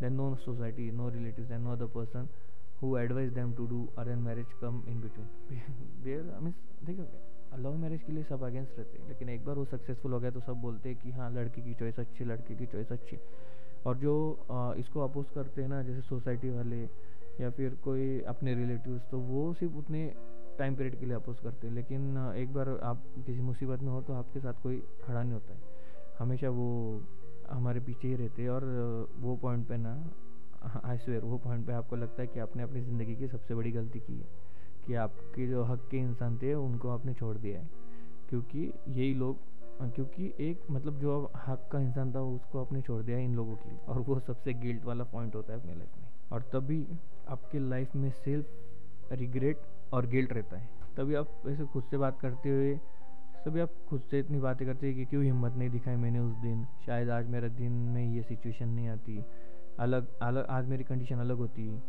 then 0.00 0.12
no 0.12 0.34
society 0.44 0.90
no 0.92 1.08
relative 1.08 1.52
and 1.52 1.62
no 1.64 1.72
other 1.72 1.86
person 1.96 2.28
who 2.82 2.96
advise 2.98 3.32
them 3.34 3.52
to 3.54 3.66
do 3.66 3.86
or 3.98 4.08
an 4.10 4.18
marriage 4.18 4.52
come 4.60 4.82
in 4.88 5.00
between 5.00 6.02
there 6.04 6.38
means 6.40 6.86
देखो 6.86 7.02
love 7.52 7.76
marriage 7.76 8.02
के 8.02 8.12
लिए 8.12 8.24
सब 8.24 8.42
against 8.44 8.78
रहते 8.78 8.98
हैं। 8.98 9.08
लेकिन 9.08 9.28
एक 9.28 9.44
बार 9.44 9.56
वो 9.56 9.64
सक्सेसफुल 9.66 10.12
हो 10.12 10.20
गया 10.20 10.30
तो 10.30 10.40
सब 10.40 10.60
बोलते 10.62 10.88
हैं 10.88 10.98
कि 10.98 11.10
हाँ 11.10 11.30
लड़की 11.30 11.62
की 11.62 11.74
चॉइस 11.74 11.98
अच्छी 11.98 12.24
लड़के 12.24 12.54
की 12.56 12.66
चॉइस 12.66 12.92
अच्छी। 12.92 13.18
और 13.86 13.96
जो 13.96 14.14
आ, 14.50 14.72
इसको 14.74 15.00
अपोज 15.00 15.26
करते 15.34 15.62
हैं 15.62 15.68
ना 15.68 15.82
जैसे 15.82 16.00
सोसाइटी 16.02 16.50
वाले 16.50 16.82
या 17.40 17.50
फिर 17.50 17.74
कोई 17.84 18.20
अपने 18.28 18.54
रिलेटिव्स 18.54 19.02
तो 19.10 19.18
वो 19.20 19.52
सिर्फ़ 19.54 19.74
उतने 19.74 20.06
टाइम 20.58 20.74
पीरियड 20.76 20.98
के 21.00 21.06
लिए 21.06 21.14
अपोज 21.14 21.38
करते 21.40 21.66
हैं। 21.66 21.74
लेकिन 21.74 22.16
एक 22.36 22.52
बार 22.54 22.68
आप 22.84 23.02
किसी 23.16 23.40
मुसीबत 23.40 23.82
में 23.82 23.90
हो 23.90 24.00
तो 24.02 24.12
आपके 24.12 24.40
साथ 24.40 24.62
कोई 24.62 24.82
खड़ा 25.04 25.22
नहीं 25.22 25.32
होता 25.32 25.54
है। 25.54 25.60
हमेशा 26.18 26.48
वो 26.50 26.68
हमारे 27.50 27.80
पीछे 27.80 28.08
ही 28.08 28.14
रहते 28.14 28.42
हैं 28.42 28.50
और 28.50 28.64
वो 29.18 29.36
पॉइंट 29.36 29.66
पे 29.68 29.76
ना 29.76 29.94
आई 30.84 30.98
स्वेयर 30.98 31.22
वो 31.22 31.38
पॉइंट 31.38 31.66
पे 31.66 31.72
आपको 31.72 31.96
लगता 31.96 32.22
है 32.22 32.28
कि 32.28 32.40
आपने 32.40 32.62
अपनी 32.62 32.80
ज़िंदगी 32.80 33.14
की 33.16 33.28
सबसे 33.28 33.54
बड़ी 33.54 33.70
गलती 33.72 34.00
की 34.00 34.12
है। 34.12 34.28
कि 34.90 34.96
आपके 34.96 35.46
जो 35.46 35.62
हक 35.62 35.88
के 35.90 35.96
इंसान 35.96 36.38
थे, 36.38 36.54
उनको 36.54 36.88
आपने 36.88 37.14
छोड़ 37.14 37.36
दिया 37.36 37.60
है। 37.60 37.70
क्योंकि 38.28 38.72
यही 38.88 39.14
लोग, 39.14 39.36
क्योंकि 39.94 40.34
एक 40.40 40.60
मतलब 40.70 40.98
जो 40.98 41.32
हक 41.46 41.68
का 41.72 41.80
इंसान 41.80 42.14
था, 42.14 42.20
उसको 42.20 42.64
आपने 42.64 42.82
छोड़ 42.82 43.02
दिया 43.02 43.18
इन 43.18 43.34
लोगों 43.34 43.56
के 43.56 43.68
लिए। 43.68 43.78
और 43.78 43.98
वो 43.98 44.20
सबसे 44.20 44.54
गिल्ट 44.54 44.84
वाला 44.84 45.04
पॉइंट 45.04 45.34
होता 45.34 45.52
है 45.52 45.60
अपनी 45.60 45.74
लाइफ 45.74 45.88
में। 45.98 46.08
और 46.32 46.42
तभी 46.42 46.86
आपके 47.28 47.58
लाइफ 47.58 47.96
में 47.96 48.10
सेल्फ 48.10 48.46
रिग्रेट 49.12 49.60
और 49.92 50.06
गिल्ट 50.06 50.32
रहता 50.32 50.56
है। 50.56 50.68
तभी 50.96 51.14
आप 51.14 51.28
ऐसे 51.46 51.64
खुद 51.64 51.84
से 51.84 51.96
बात 51.96 52.20
करते 52.20 52.48
हुए, 52.48 52.80
तभी 53.46 53.60
आप 53.60 53.70
खुद 53.88 54.02
से 54.10 54.18
इतनी 54.18 54.38
बातें 54.38 54.68
करते 54.68 54.86
हैं 54.86 54.96
कि 54.96 55.04
क्यों 55.04 55.24
हिम्मत 55.24 55.52
नहीं 55.52 55.70
दिखाई 55.70 55.96
मैंने 55.96 56.18
उस 56.18 56.34
दिन? 56.34 56.66
शायद 56.86 57.10
आज 57.10 57.28
मेरा 57.28 57.48
दिन 57.48 57.72
में 57.72 58.14
ये 58.14 58.22
सिचुएशन 58.22 58.68
नहीं 58.68 58.88
आती। 58.88 59.24
अलग 59.78 60.06
अलग, 60.22 60.46
आज 60.46 60.68
मेरी 60.68 60.84
कंडीशन 60.84 61.16
अलग 61.16 61.36
होती। 61.36 61.82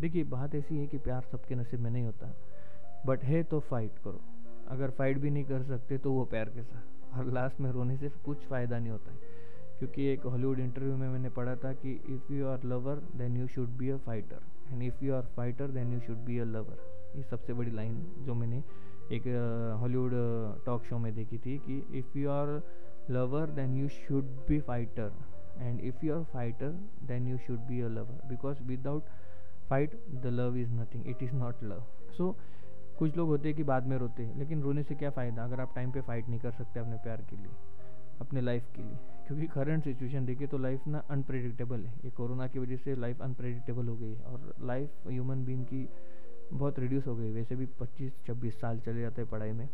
देखिए, 0.00 0.24
बात 0.24 0.54
ऐसी 0.54 0.78
है 0.78 0.86
कि 0.86 0.98
प्यार 0.98 1.22
सबके 1.32 1.54
नसीब 1.54 1.80
में 1.80 1.90
नहीं 1.90 2.04
होता 2.04 2.34
बट 3.06 3.24
है 3.24 3.42
तो 3.42 3.60
फाइट 3.60 3.98
करो। 4.04 4.20
अगर 4.70 4.90
फाइट 4.98 5.18
भी 5.18 5.30
नहीं 5.30 5.44
कर 5.44 5.62
सकते 5.64 5.98
तो 5.98 6.12
वो 6.12 6.24
प्यार 6.24 6.48
के 6.48 6.62
साथ। 6.62 7.18
और 7.18 7.32
लास्ट 7.32 7.60
में 7.60 7.70
रोने 7.72 7.96
से 7.96 8.08
कुछ 8.24 8.46
फ़ायदा 8.48 8.78
नहीं 8.78 8.90
होता 8.90 9.10
है, 9.10 9.18
क्योंकि 9.78 10.06
एक 10.06 10.26
हॉलीवुड 10.26 10.58
इंटरव्यू 10.60 10.96
में 10.96 11.08
मैंने 11.08 11.28
पढ़ा 11.30 11.54
था 11.64 11.72
कि 11.74 11.92
if 12.08 12.32
you 12.32 12.46
are 12.48 12.64
lover 12.64 13.02
then 13.16 13.36
you 13.36 13.46
should 13.48 13.68
be 13.78 13.88
a 13.90 13.96
fighter 14.06 14.40
and 14.72 14.82
if 14.82 15.04
you 15.04 15.14
are 15.14 15.26
fighter 15.36 15.70
then 15.70 15.92
you 15.92 16.00
should 16.00 16.24
be 16.26 16.38
a 16.38 16.44
lover 16.44 17.16
ये 17.16 17.22
सबसे 17.22 17.52
बड़ी 17.52 17.70
लाइन 17.70 17.98
जो 18.26 18.34
मैंने 18.34 18.62
एक 19.12 19.26
हॉलीवुड 19.80 20.12
टॉक 20.66 20.84
शो 20.84 20.98
में 20.98 21.14
देखी 21.14 21.38
थी 21.38 21.58
कि 21.66 21.82
if 21.98 22.18
you 22.18 22.30
are 22.30 22.60
lover 23.10 23.50
then 23.50 23.76
you 23.76 23.88
should 23.88 24.24
be 24.48 24.60
fighter 24.60 25.12
and 25.58 25.80
if 25.80 26.04
you 26.04 26.14
are 26.14 26.22
fighter 26.32 26.70
then 27.06 27.26
you 27.28 27.38
should 27.38 27.66
be 27.68 27.80
a 27.80 27.88
lover 27.88 28.28
because 28.28 28.62
without 28.62 29.04
fight 29.68 29.94
the 30.22 30.26
love 30.32 30.56
is 30.56 30.72
nothing 30.72 31.06
it 31.10 31.22
is 31.22 31.32
not 31.34 31.62
love 31.64 31.84
so 32.16 32.36
कुछ 32.98 33.16
लोग 33.16 33.28
होते 33.28 33.48
हैं 33.48 33.56
कि 33.56 33.62
बाद 33.64 33.86
में 33.86 33.96
रोते 33.98 34.22
हैं, 34.22 34.38
लेकिन 34.38 34.62
रोने 34.62 34.82
से 34.82 34.94
क्या 34.94 35.10
फ़ायदा? 35.10 35.44
अगर 35.44 35.60
आप 35.60 35.74
टाइम 35.74 35.90
पे 35.92 36.00
फाइट 36.00 36.28
नहीं 36.28 36.40
कर 36.40 36.50
सकते 36.52 36.80
अपने 36.80 36.96
प्यार 36.96 37.22
के 37.30 37.36
लिए, 37.36 37.52
अपने 38.20 38.40
लाइफ 38.40 38.64
के 38.74 38.82
लिए। 38.82 38.96
क्योंकि 39.26 39.46
करंट 39.46 39.84
सिचुएशन 39.84 40.24
देखिए 40.26 40.46
तो 40.46 40.58
लाइफ 40.58 40.86
ना 40.86 40.98
अनप्रेडिक्टेबल 41.10 41.80
है। 41.80 41.94
ये 42.04 42.10
कोरोना 42.10 42.46
की 42.46 42.58
वजह 42.58 42.76
से 42.76 42.94
लाइफ 42.96 43.22
अनप्रेडिक्टेबल 43.22 43.88
हो 43.88 43.96
गई 43.96 44.12
है 44.12 44.22
और 44.22 44.54
लाइफ 44.62 45.06
ह्यूमन 45.08 45.44
बींग 45.44 45.64
की 45.64 45.88
बहुत 46.52 46.78
रिड्यूस 46.78 47.06
हो 47.06 47.14
गई 47.16 47.30
वैसे 47.32 47.56
भी 47.56 47.66
पच्चीस, 47.80 48.12
छब्बीस 48.26 48.60
साल 48.60 48.80
चले 48.80 49.00
जाते 49.00 49.22
हैं 49.22 49.30
पढ़ाई 49.30 49.52
में 49.52 49.68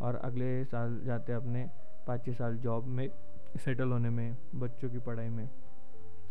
और 0.00 0.16
अगले 0.16 0.64
साल 0.66 1.00
जाते 1.04 1.32
हैं 1.32 1.40
अपने 1.40 1.68
पाँच 2.06 2.24
छः 2.26 2.32
साल 2.34 2.56
जॉब 2.58 2.86
में 2.86 3.08
सेटल 3.56 3.92
होने 3.92 4.10
में, 4.10 4.36
बच्चों 4.54 4.90
की 4.90 4.98
पढ़ाई 5.00 5.28
में। 5.28 5.48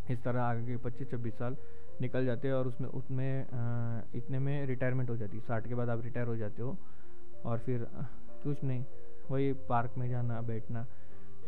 इस 0.10 0.24
तरह 0.24 0.42
आगे 0.42 0.78
पच्चीस, 0.78 1.12
छब्बीस 1.12 1.34
साल 1.34 1.58
निकल 2.02 2.26
जाते 2.26 2.48
हैं 2.48 2.56
और 2.56 2.68
उसमें 2.68 2.88
उसमें 2.90 4.12
इतने 4.16 4.40
में 4.40 4.66
रिटायरमेंट 4.68 5.10
हो 5.10 5.18
जाती 5.18 5.38
है। 5.38 5.44
साठ 5.44 5.68
के 5.68 5.76
बाद 5.76 5.90
आप 5.90 6.04
रिटायर 6.04 6.28
हो 6.28 6.36
जाते 6.38 6.62
हो 6.62 6.76
और 7.46 7.58
फिर 7.60 7.88
कुछ 8.44 8.64
नहीं। 8.64 8.84
वही 9.30 9.52
पार्क 9.70 9.98
में 9.98 10.10
जाना, 10.10 10.42
बैठना। 10.44 10.86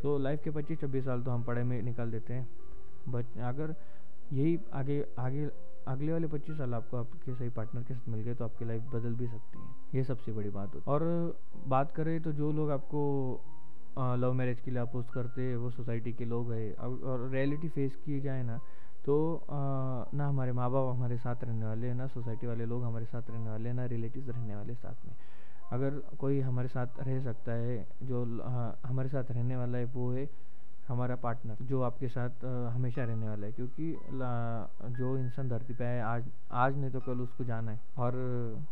तो 0.03 0.17
लाइफ 0.17 0.43
के 0.43 0.49
पच्चीस, 0.51 0.79
छब्बीस 0.79 1.05
साल 1.05 1.21
तो 1.21 1.31
हम 1.31 1.43
पढ़ाई 1.43 1.63
में 1.63 1.81
निकाल 1.83 2.11
देते 2.11 2.33
हैं। 2.33 2.47
बट 3.09 3.37
अगर 3.43 3.75
यही 4.33 4.59
आगे 4.73 5.03
आगे, 5.19 5.49
अगले 5.87 6.11
वाले 6.11 6.27
पच्चीस 6.27 6.57
साल 6.57 6.73
आपको 6.73 6.97
आपके 6.97 7.33
सही 7.33 7.49
पार्टनर 7.49 7.83
के 7.83 7.93
साथ 7.93 8.09
मिल 8.09 8.21
गए 8.21 8.33
तो 8.33 8.45
आपकी 8.45 8.65
लाइफ 8.65 8.83
बदल 8.93 9.13
भी 9.13 9.27
सकती 9.27 9.59
है। 9.59 9.95
ये 9.95 10.03
सबसे 10.03 10.31
बड़ी 10.31 10.49
बात 10.49 10.75
होती 10.75 10.89
है। 10.89 10.93
और 10.93 11.39
बात 11.67 11.91
करें 11.91 12.21
तो 12.21 12.31
जो 12.33 12.51
लोग 12.51 12.71
आपको 12.71 13.01
लव 14.17 14.33
मैरिज 14.33 14.59
के 14.59 14.71
लिए 14.71 14.79
अपोज 14.79 15.05
करते 15.13 15.41
हैं, 15.41 15.55
वो 15.55 15.69
सोसाइटी 15.71 16.13
के 16.13 16.25
लोग 16.25 16.51
हैं। 16.51 16.75
और 16.75 17.29
रियलिटी 17.29 17.69
फेस 17.69 17.95
किए 17.95 18.19
जाए 18.21 18.43
ना 18.43 18.59
तो 19.05 19.15
आ, 19.35 20.17
ना 20.17 20.27
हमारे 20.27 20.51
माँ 20.51 20.69
बाप 20.71 20.95
हमारे 20.95 21.17
साथ 21.17 21.43
रहने 21.43 21.65
वाले 21.65 21.87
हैं 21.87 21.95
ना 21.95 22.07
सोसाइटी 22.07 22.47
वाले 22.47 22.65
लोग 22.65 22.83
हमारे 22.83 23.05
साथ 23.05 23.29
रहने 23.29 23.49
वाले 23.49 23.69
हैं 23.69 23.75
ना 23.75 23.85
रिलेटिव्स 23.85 24.29
रहने 24.29 24.55
वाले 24.55 24.73
साथ 24.75 25.05
में। 25.05 25.15
अगर 25.71 25.99
कोई 26.19 26.39
हमारे 26.41 26.67
साथ 26.67 26.99
रह 26.99 27.19
सकता 27.23 27.51
है 27.51 27.85
जो 28.03 28.23
आ, 28.41 28.71
हमारे 28.85 29.09
साथ 29.09 29.31
रहने 29.31 29.55
वाला 29.57 29.77
है 29.77 29.85
वो 29.95 30.11
है 30.11 30.27
हमारा 30.87 31.15
पार्टनर 31.15 31.57
जो 31.65 31.81
आपके 31.81 32.07
साथ 32.07 32.45
आ, 32.45 32.69
हमेशा 32.69 33.03
रहने 33.03 33.27
वाला 33.29 33.45
है। 33.45 33.51
क्योंकि 33.51 33.91
जो 34.99 35.17
इंसान 35.17 35.49
धरती 35.49 35.73
पे 35.73 35.83
है 35.83 36.01
आज 36.03 36.23
आज 36.51 36.77
नहीं 36.77 36.91
तो 36.91 36.99
कल 36.99 37.21
उसको 37.21 37.43
जाना 37.43 37.71
है 37.71 37.79
और 37.97 38.15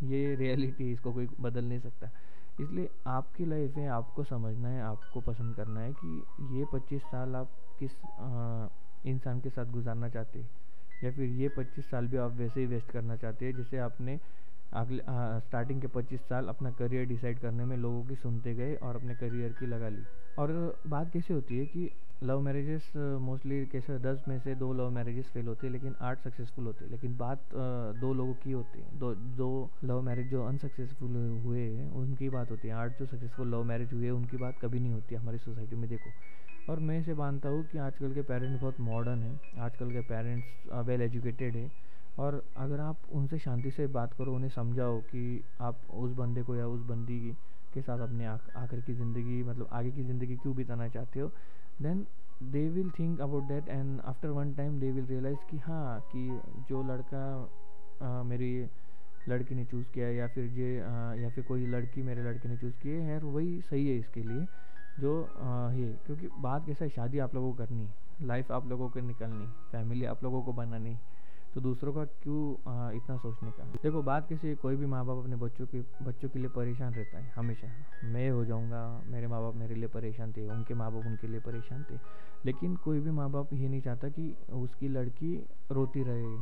ये 0.03 0.35
रियलिटी 0.35 0.91
इसको 0.91 1.13
कोई 1.13 1.27
बदल 1.41 1.65
नहीं 1.65 1.79
सकता। 1.79 2.09
इसलिए 2.59 2.89
आपकी 3.07 3.45
लाइफ 3.45 3.75
में 3.77 3.87
आपको 3.87 4.23
समझना 4.23 4.69
है 4.69 4.81
आपको 4.83 5.19
पसंद 5.21 5.55
करना 5.55 5.79
है 5.79 5.93
कि 6.03 6.57
ये 6.57 6.65
पच्चीस 6.73 7.01
साल 7.03 7.35
आप 7.35 7.49
किस 7.79 7.91
इंसान 9.05 9.39
के 9.39 9.49
साथ 9.49 9.71
गुजारना 9.71 10.09
चाहते 10.09 10.45
या 11.03 11.11
फिर 11.11 11.29
ये 11.31 11.49
पच्चीस 11.49 11.89
साल 11.89 12.07
भी 12.07 12.17
आप 12.17 12.31
वैसे 12.31 12.59
ही 12.59 12.65
वेस्ट 12.65 12.91
करना 12.91 13.15
चाहते 13.15 13.45
हैं, 13.45 13.55
जैसे 13.57 13.77
आपने 13.79 14.19
अगले 14.73 15.01
स्टार्टिंग 15.39 15.81
के 15.81 15.87
पच्चीस 15.87 16.21
साल 16.21 16.47
अपना 16.47 16.71
करियर 16.71 17.05
डिसाइड 17.07 17.39
करने 17.39 17.65
में 17.65 17.75
लोगों 17.77 18.03
की 18.03 18.15
सुनते 18.15 18.53
गए 18.55 18.75
और 18.75 18.95
अपने 18.95 19.15
करियर 19.15 19.53
की 19.59 19.65
लगा 19.65 19.89
ली। 19.89 20.03
और 20.37 20.51
बात 20.87 21.11
कैसे 21.13 21.33
होती 21.33 21.57
है 21.59 21.65
कि 21.65 21.89
लव 22.23 22.41
मैरिजेस 22.41 22.91
मोस्टली 23.21 23.65
कैसे 23.65 23.97
दस 23.99 24.23
में 24.27 24.37
से 24.39 24.55
दो 24.55 24.71
लव 24.73 24.89
मैरिजेस 24.91 25.29
फेल 25.33 25.47
होते 25.47 25.67
हैं, 25.67 25.71
लेकिन 25.73 25.95
आठ 26.01 26.23
सक्सेसफुल 26.23 26.65
होते 26.65 26.85
हैं। 26.85 26.91
लेकिन 26.91 27.15
बात 27.17 27.49
दो 28.01 28.13
लोगों 28.13 28.33
की 28.33 28.51
होती 28.51 28.79
है। 28.79 28.99
दो 28.99 29.13
दो 29.37 29.69
लव 29.83 30.01
मैरिज 30.01 30.27
जो 30.31 30.43
अनसक्सेसफुल 30.45 31.15
हुए 31.45 31.61
हैं, 31.61 31.89
उनकी 31.91 32.29
बात 32.29 32.51
होती 32.51 32.67
है। 32.67 32.73
आठ 32.73 32.99
जो 32.99 33.05
सक्सेसफुल 33.05 33.51
लव 33.51 33.63
मैरिज 33.63 33.93
हुए 33.93 34.09
उनकी 34.09 34.37
बात 34.37 34.59
कभी 34.61 34.79
नहीं 34.79 34.93
होती 34.93 35.15
हमारी 35.15 35.37
सोसाइटी 35.37 35.75
में, 35.75 35.89
देखो। 35.89 36.11
और 36.69 36.79
मैं 36.79 36.99
इसे 36.99 37.13
मानता 37.15 37.49
हूँ 37.49 37.63
कि 37.67 37.77
आजकल 37.79 38.13
के 38.13 38.21
पेरेंट्स 38.21 38.59
बहुत 38.61 38.79
मॉडर्न 38.79 39.21
हैं 39.23 39.61
आजकल 39.65 39.91
के 39.91 40.01
पेरेंट्स 40.09 40.73
वेल 40.87 41.01
एजुकेटेड 41.01 41.55
है। 41.55 41.69
और 42.17 42.41
अगर 42.57 42.79
आप 42.79 42.97
उनसे 43.15 43.37
शांति 43.39 43.71
से 43.71 43.85
बात 43.87 44.13
करो 44.13 44.33
उन्हें 44.35 44.49
समझाओ 44.49 44.99
कि 45.11 45.23
आप 45.61 45.79
उस 45.99 46.11
बंदे 46.15 46.41
को 46.43 46.55
या 46.55 46.67
उस 46.67 46.81
बंदी 46.87 47.19
के 47.73 47.81
साथ 47.81 47.99
अपने 47.99 48.25
आखिर 48.25 48.79
की 48.87 48.93
ज़िंदगी 48.93 49.41
मतलब 49.43 49.69
आगे 49.71 49.91
की 49.91 50.03
ज़िंदगी 50.03 50.35
क्यों 50.35 50.55
बिताना 50.55 50.87
चाहते 50.89 51.19
हो 51.19 51.31
then 51.81 52.05
they 52.51 52.67
will 52.69 52.89
think 52.99 53.21
about 53.21 53.43
that 53.43 53.69
and 53.69 53.99
after 54.05 54.29
one 54.37 54.53
time 54.55 54.79
they 54.79 54.91
will 54.91 55.05
realise 55.05 55.49
कि 55.49 55.57
हाँ 55.65 55.99
कि 56.11 56.41
जो 56.69 56.83
लड़का 56.83 57.25
आ, 58.01 58.23
मेरी 58.23 58.53
लड़की 59.27 59.55
ने 59.55 59.65
चूज़ 59.65 59.85
किया 59.93 60.09
या 60.09 60.27
फिर 60.35 60.45
ये 60.59 60.75
या 61.23 61.29
फिर 61.29 61.43
कोई 61.43 61.65
लड़की 61.67 62.03
मेरे 62.03 62.23
लड़के 62.23 62.49
ने 62.49 62.57
चूज़ 62.57 62.73
किए 62.83 62.99
है 63.01 63.19
वही 63.19 63.59
सही 63.61 63.87
है 63.87 63.97
इसके 63.99 64.23
लिए। 64.23 64.47
जो 64.99 65.11
ये, 65.73 65.87
क्योंकि 66.05 66.29
बात 66.39 66.65
कैसा 66.65 66.83
है, 66.85 66.89
शादी 66.91 67.19
आप 67.19 67.35
लोगों 67.35 67.51
को 67.51 67.57
करनी 67.57 67.87
लाइफ 68.21 68.51
आप 68.51 68.67
लोगों 68.67 68.89
को 68.89 68.99
निकलनी 69.01 69.47
फैमिली 69.71 70.05
आप 70.05 70.23
लोगों 70.23 70.41
को 70.43 70.53
बनानी 70.53 70.97
तो 71.55 71.61
दूसरों 71.61 71.93
का 71.93 72.03
क्यों 72.23 72.91
इतना 72.95 73.15
सोचने 73.17 73.51
का? 73.51 73.63
देखो, 73.83 74.01
बात 74.03 74.27
किसी 74.29 74.53
कोई 74.55 74.75
भी 74.75 74.85
माँ 74.85 75.05
बाप 75.05 75.17
अपने 75.17 75.35
बच्चों 75.35 75.65
के 75.67 75.81
बच्चों 76.01 76.29
के 76.29 76.39
लिए 76.39 76.49
परेशान 76.49 76.93
रहता 76.93 77.17
है, 77.17 77.31
हमेशा। 77.35 77.67
मैं 78.05 78.29
हो 78.31 78.43
जाऊँगा, 78.45 78.81
मेरे 79.07 79.27
माँ 79.27 79.41
बाप 79.41 79.55
मेरे 79.55 79.75
लिए 79.75 79.87
परेशान 79.89 80.31
थे, 80.33 80.45
उनके 80.47 80.73
माँ 80.73 80.91
बाप 80.91 81.05
उनके 81.05 81.27
लिए 81.27 81.39
परेशान 81.39 81.83
थे, 81.91 81.99
लेकिन 82.45 82.75
कोई 82.77 82.99
भी 82.99 83.11
माँ 83.11 83.29
बाप 83.31 83.53
ये 83.53 83.67
नहीं 83.67 83.81
चाहता 83.81 84.09
कि 84.09 84.33
उसकी 84.53 84.87
लड़की 84.89 85.35
रोती 85.71 86.03
रहे, 86.03 86.37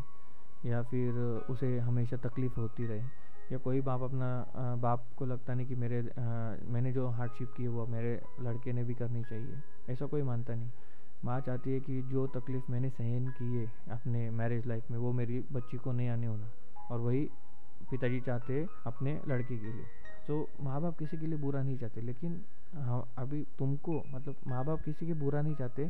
या 0.64 0.82
फिर 0.84 1.20
उसे 1.50 1.78
हमेशा 1.80 2.18
तकलीफ़ 2.20 2.60
होती 2.60 2.86
रहे। 2.86 3.02
या 3.52 3.58
कोई 3.58 3.82
बाप 3.82 4.02
अपना 4.04 4.76
बाप 4.82 5.06
को 5.18 5.26
लगता 5.26 5.54
नहीं 5.54 5.68
कि 5.68 5.76
मेरे 5.76 6.00
आ, 6.00 6.56
मैंने 6.72 6.92
जो 6.94 7.08
हार्डशिप 7.10 7.54
की 7.58 7.64
है 7.64 7.70
वो 7.70 7.86
मेरे 7.88 8.20
लड़के 8.42 8.74
ने 8.74 8.84
भी 8.84 8.94
करनी 8.94 9.24
चाहिए। 9.24 9.62
ऐसा 9.90 10.06
कोई 10.06 10.22
मानता 10.22 10.56
नहीं। 10.56 10.70
माँ 11.26 11.40
चाहती 11.42 11.72
है 11.72 11.80
कि 11.80 12.02
जो 12.12 12.26
तकलीफ़ 12.28 12.72
मैंने 12.72 12.90
सहन 12.90 13.28
की 13.38 13.56
है 13.56 13.72
अपने 13.92 14.30
मैरिज 14.32 14.68
लाइफ 14.68 14.92
में 14.92 14.98
वो 14.98 15.12
मेरी 15.14 15.44
बच्ची 15.52 15.78
को 15.78 15.92
नहीं 15.92 16.10
आने 16.10 16.28
होना। 16.28 16.50
और 16.92 17.00
वही 17.00 17.24
पिताजी 17.92 18.20
चाहते 18.22 18.66
अपने 18.86 19.20
लड़के 19.28 19.58
के 19.58 19.72
लिए। 19.72 19.86
तो 20.28 20.48
माँ 20.62 20.82
बाप 20.82 20.98
किसी 21.00 21.18
के 21.18 21.26
लिए 21.26 21.38
बुरा 21.40 21.62
नहीं 21.64 21.78
चाहते 21.78 22.02
लेकिन 22.02 22.42
हाँ 22.76 23.04
अभी 23.18 23.46
तुमको 23.60 24.04
मतलब 24.14 24.36
माँ 24.48 24.64
बाप 24.66 24.84
किसी 24.84 25.06
के 25.08 25.14
बुरा 25.14 25.42
नहीं 25.42 25.56
चाहते 25.56 25.90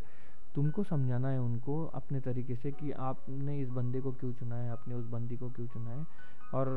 तुमको 0.55 0.83
समझाना 0.83 1.29
है 1.29 1.39
उनको 1.41 1.83
अपने 1.95 2.19
तरीके 2.19 2.55
से 2.55 2.71
कि 2.71 2.91
आपने 2.91 3.59
इस 3.61 3.69
बंदे 3.69 4.01
को 4.01 4.11
क्यों 4.11 4.31
चुना 4.33 4.55
है 4.55 4.69
आपने 4.71 4.95
उस 4.95 5.05
बंदी 5.05 5.37
को 5.37 5.49
क्यों 5.49 5.67
चुना 5.67 5.91
है। 5.91 6.05
और 6.53 6.67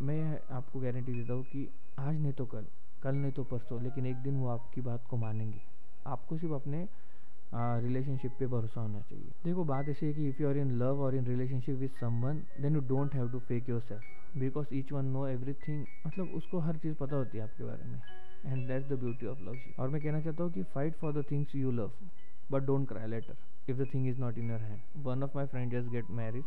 मैं 0.00 0.38
आपको 0.56 0.80
गारंटी 0.80 1.12
देता 1.12 1.32
हूँ 1.32 1.44
कि 1.44 1.68
आज 1.98 2.20
नहीं 2.20 2.32
तो 2.32 2.44
कल 2.46 2.66
कल 3.02 3.14
नहीं 3.14 3.32
तो 3.32 3.42
परसों, 3.44 3.82
लेकिन 3.82 4.06
एक 4.06 4.16
दिन 4.22 4.34
वो 4.36 4.48
आपकी 4.48 4.80
बात 4.80 5.04
को 5.10 5.16
मानेंगे। 5.16 5.60
आपको 6.06 6.36
सिर्फ़ 6.38 6.54
अपने 6.54 6.86
रिलेशनशिप 7.54 8.36
पे 8.38 8.46
भरोसा 8.46 8.80
होना 8.80 9.00
चाहिए। 9.00 9.30
देखो, 9.44 9.64
बात 9.64 9.88
ऐसी 9.88 10.06
है 10.06 10.12
कि 10.14 10.28
if 10.28 10.42
you 10.42 10.48
are 10.48 10.56
in 10.56 10.70
love 10.78 11.00
और 11.02 11.14
in 11.14 11.26
relationship 11.26 11.78
with 11.78 11.90
someone 12.00 12.42
then 12.60 12.74
you 12.74 12.80
don't 12.88 13.14
have 13.14 13.30
to 13.32 13.38
fake 13.48 13.68
yourself 13.80 14.36
because 14.38 14.74
each 14.74 14.92
one 14.92 15.04
know 15.04 15.26
everything 15.26 15.84
मतलब 16.06 16.34
उसको 16.34 16.58
हर 16.60 16.76
चीज़ 16.76 16.94
पता 16.96 17.16
होती 17.16 17.38
है 17.38 17.44
आपके 17.44 17.64
बारे 17.64 17.84
में 17.84 18.00
and 18.46 18.66
that's 18.68 18.88
the 18.88 18.98
beauty 19.00 19.26
of 19.26 19.42
love 19.44 19.58
और 19.78 19.88
मैं 19.88 20.02
कहना 20.02 20.20
चाहता 20.20 20.44
हूँ 20.44 20.52
कि 20.52 20.62
fight 20.74 20.96
for 21.00 21.12
the 21.12 21.24
things 21.30 21.54
you 21.54 21.70
love 21.72 21.90
but 22.52 22.62
don't 22.66 22.88
cry 22.88 23.06
later 23.08 23.36
if 23.68 23.76
the 23.78 23.88
thing 23.94 24.08
is 24.08 24.20
not 24.20 24.38
in 24.38 24.50
your 24.50 24.60
hand 24.60 25.04
one 25.06 25.22
of 25.22 25.36
my 25.36 25.46
friend 25.46 25.72
just 25.72 25.90
get 25.92 26.10
marriage 26.20 26.44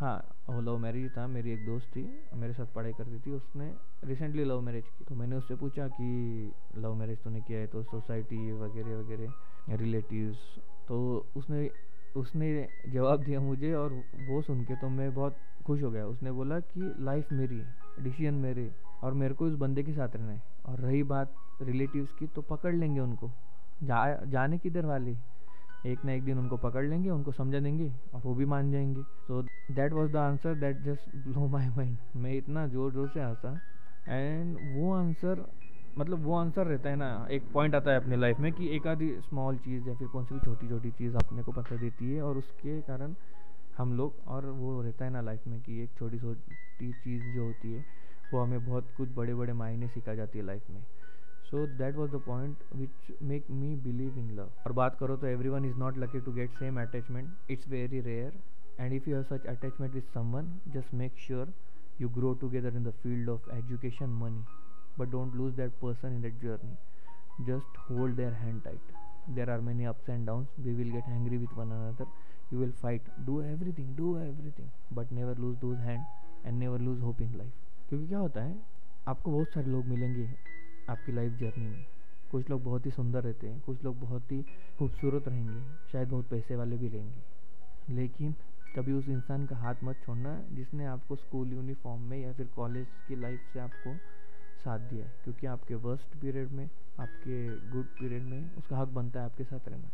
हाँ 0.00 0.60
love 0.60 0.76
marriage 0.78 1.10
था, 1.16 1.26
मेरी 1.26 1.50
एक 1.52 1.64
दोस्त 1.66 1.86
थी, 1.86 2.02
मेरे 2.34 2.52
साथ 2.52 2.66
पढ़ाई 2.74 2.92
करती 2.92 3.18
थी, 3.20 3.30
उसने 3.30 3.64
रिसेंटली 4.04 4.44
लव 4.44 4.60
मैरिज 4.60 4.84
की। 4.88 5.04
तो 5.04 5.14
मैंने 5.14 5.36
उससे 5.36 5.54
पूछा 5.54 5.88
कि 5.88 6.52
लव 6.76 6.94
मैरिज 6.94 7.18
तूने 7.24 7.40
किया 7.40 7.58
है 7.58 7.66
तो 7.66 7.82
सोसाइटी 7.82 8.52
वगैरह 8.52 8.96
वगैरह 8.98 9.76
रिलेटिव्स 9.76 10.38
तो 10.88 10.96
उसने 11.36 11.68
उसने 12.16 12.48
जवाब 12.88 13.22
दिया 13.24 13.40
मुझे 13.40 13.72
और 13.74 13.92
वो 14.20 14.40
सुन 14.42 14.64
के 14.64 14.76
तो 14.76 14.88
मैं 14.88 15.12
बहुत 15.14 15.36
खुश 15.66 15.82
हो 15.82 15.90
गया। 15.90 16.06
उसने 16.06 16.32
बोला 16.32 16.58
कि 16.62 16.92
लाइफ 17.00 17.32
मेरी 17.32 17.62
डिसीज़न 18.00 18.34
मेरे, 18.36 18.70
और 19.04 19.14
मेरे 19.14 19.34
को 19.34 19.46
उस 19.46 19.54
बंदे 19.58 19.82
के 19.82 19.92
साथ 19.92 20.16
रहना 20.16 20.32
है। 20.32 20.42
और 20.66 20.80
रही 20.80 21.02
बात 21.02 21.34
रिलेटिव्स 21.62 22.12
की 22.18 22.26
तो 22.26 22.42
पकड़ 22.42 22.74
लेंगे 22.74 23.00
उनको। 23.00 23.30
जा, 23.82 24.24
जाने 24.24 24.58
किधर 24.58 24.86
वाले? 24.86 25.16
एक 25.86 26.04
ना 26.04 26.12
एक 26.12 26.24
दिन 26.24 26.38
उनको 26.38 26.56
पकड़ 26.58 26.84
लेंगे, 26.84 27.10
उनको 27.10 27.32
समझा 27.32 27.60
देंगे 27.60 27.90
और 28.14 28.20
वो 28.24 28.34
भी 28.34 28.44
मान 28.44 28.70
जाएँगे। 28.72 29.02
So 29.26 29.42
that 29.72 29.92
was 29.92 30.10
the 30.12 30.16
answer 30.16 30.54
that 30.56 30.82
just 30.82 31.16
blow 31.16 31.46
my 31.48 31.68
mind 31.68 31.96
मैं 32.16 32.34
इतना 32.34 32.66
ज़ोर 32.66 32.92
ज़ोर 32.92 33.08
से 33.08 33.20
हंसा 33.20 33.60
एंड 34.06 34.56
वो 34.58 34.92
आंसर 34.94 35.44
मतलब 35.96 36.22
वो 36.24 36.34
आंसर 36.36 36.66
रहता 36.66 36.88
है 36.90 36.96
ना, 36.96 37.26
एक 37.30 37.42
पॉइंट 37.52 37.74
आता 37.74 37.90
है 37.90 37.96
अपने 37.96 38.16
लाइफ 38.16 38.38
में 38.40 38.52
कि 38.52 38.68
एक 38.76 38.86
आधी 38.86 39.10
स्मॉल 39.20 39.56
चीज़ 39.58 39.88
या 39.88 39.94
फिर 39.94 40.08
कौन 40.08 40.24
सी 40.24 40.34
भी 40.34 40.40
छोटी 40.40 40.68
छोटी 40.68 40.90
चीज़ 40.90 41.16
अपने 41.16 41.42
को 41.42 41.52
पता 41.52 41.76
देती 41.76 42.12
है 42.12 42.22
और 42.22 42.36
उसके 42.38 42.80
कारण 42.82 43.14
हम 43.78 43.96
लोग, 43.96 44.14
और 44.26 44.46
वो 44.46 44.80
रहता 44.82 45.04
है 45.04 45.10
ना 45.10 45.20
लाइफ 45.20 45.46
में 45.46 45.60
कि 45.60 45.82
एक 45.82 45.90
छोटी 45.98 46.18
छोटी 46.18 46.92
चीज़ 46.94 47.22
जो 47.34 47.44
होती 47.44 47.72
है, 47.72 47.84
वो 48.32 48.40
हमें 48.40 48.64
बहुत 48.64 48.92
कुछ 48.96 49.08
बड़े 49.16 49.34
बड़े 49.34 49.52
मायने 49.52 49.88
सिखा 49.88 50.14
जाती 50.14 50.38
है 50.38 50.44
लाइफ 50.44 50.70
में। 50.70 50.82
So 51.50 51.66
that 51.66 51.96
was 51.96 52.10
the 52.10 52.20
point 52.26 52.56
which 52.76 53.22
make 53.22 53.50
me 53.50 53.74
believe 53.76 54.18
in 54.18 54.30
love 54.30 54.50
और 54.66 54.72
बात 54.72 54.98
करो 54.98 55.16
तो 55.16 55.26
everyone 55.48 55.64
is 55.64 55.76
not 55.76 55.98
lucky 55.98 56.20
to 56.20 56.32
get 56.32 56.50
same 56.58 56.80
attachment 56.80 57.50
it's 57.50 57.68
very 57.68 58.00
rare 58.00 58.32
and 58.80 58.92
if 58.92 59.08
you 59.10 59.16
have 59.16 59.24
such 59.24 59.46
attachment 59.46 59.94
with 59.94 60.04
someone 60.32 60.58
just 60.68 60.94
make 60.94 61.18
sure 61.18 61.52
you 62.00 62.08
grow 62.08 62.32
together 62.34 62.76
in 62.76 62.84
the 62.84 62.90
field 63.02 63.28
of 63.28 63.50
education 63.54 64.10
money 64.22 64.44
but 64.98 65.08
don't 65.08 65.34
lose 65.34 65.54
that 65.54 65.72
person 65.72 66.08
in 66.08 66.20
that 66.20 66.40
journey 66.42 67.44
just 67.44 67.78
hold 67.90 68.16
their 68.16 68.32
hand 68.32 68.62
tight 68.62 68.92
there 69.34 69.50
are 69.50 69.60
many 69.60 69.84
ups 69.84 70.08
and 70.08 70.26
downs 70.26 70.48
we 70.60 70.74
will 70.74 70.90
get 70.90 71.08
angry 71.08 71.36
with 71.36 71.54
one 71.54 71.70
another 71.70 72.06
you 72.52 72.58
will 72.60 72.72
fight 72.72 73.02
do 73.20 73.40
everything 73.72 73.96
do 73.96 74.16
everything 74.50 74.96
but 74.96 75.12
never 75.12 75.38
lose 75.38 75.56
those 75.56 75.78
hand 75.78 76.04
and 76.46 76.58
never 76.58 76.80
lose 76.80 77.00
hope 77.00 77.20
in 77.20 77.36
life 77.36 77.52
क्योंकि 77.88 78.06
क्या 78.08 78.18
होता 78.18 78.42
है? 78.42 78.56
आपको 79.08 79.30
बहुत 79.30 79.48
सारे 79.54 79.70
लोग 79.70 79.84
मिलेंगे 79.84 80.28
आपकी 80.88 81.12
लाइफ 81.12 81.32
जर्नी 81.32 81.68
में। 81.68 81.84
कुछ 82.30 82.50
लोग 82.50 82.64
बहुत 82.64 82.86
ही 82.86 82.90
सुंदर 82.90 83.22
रहते 83.22 83.48
हैं, 83.48 83.60
कुछ 83.60 83.84
लोग 83.84 84.00
बहुत 84.00 84.32
ही 84.32 84.42
खूबसूरत 84.78 85.28
रहेंगे, 85.28 85.62
शायद 85.92 86.08
बहुत 86.08 86.28
पैसे 86.28 86.56
वाले 86.56 86.76
भी 86.76 86.88
रहेंगे। 86.88 87.40
लेकिन 87.94 88.34
कभी 88.76 88.92
उस 88.92 89.08
इंसान 89.08 89.46
का 89.46 89.56
हाथ 89.56 89.74
मत 89.84 89.96
छोड़ना 90.02 90.42
जिसने 90.52 90.84
आपको 90.84 91.16
स्कूल 91.16 91.52
यूनिफॉर्म 91.52 92.02
में 92.02 92.18
या 92.18 92.32
फिर 92.32 92.46
कॉलेज 92.46 92.86
की 93.08 93.16
लाइफ 93.16 93.40
से 93.52 93.58
आपको 93.58 93.96
साथ 94.64 94.78
दिया 94.78 95.04
है। 95.04 95.12
क्योंकि 95.24 95.46
आपके 95.46 95.74
वर्स्ट 95.74 96.16
पीरियड 96.20 96.52
में, 96.52 96.70
आपके 97.00 97.68
गुड 97.70 97.84
पीरियड 97.84 98.22
में 98.22 98.50
उसका 98.56 98.78
हक 98.78 98.88
बनता 98.88 99.20
है 99.20 99.26
आपके 99.26 99.44
साथ 99.44 99.68
रहना। 99.68 99.90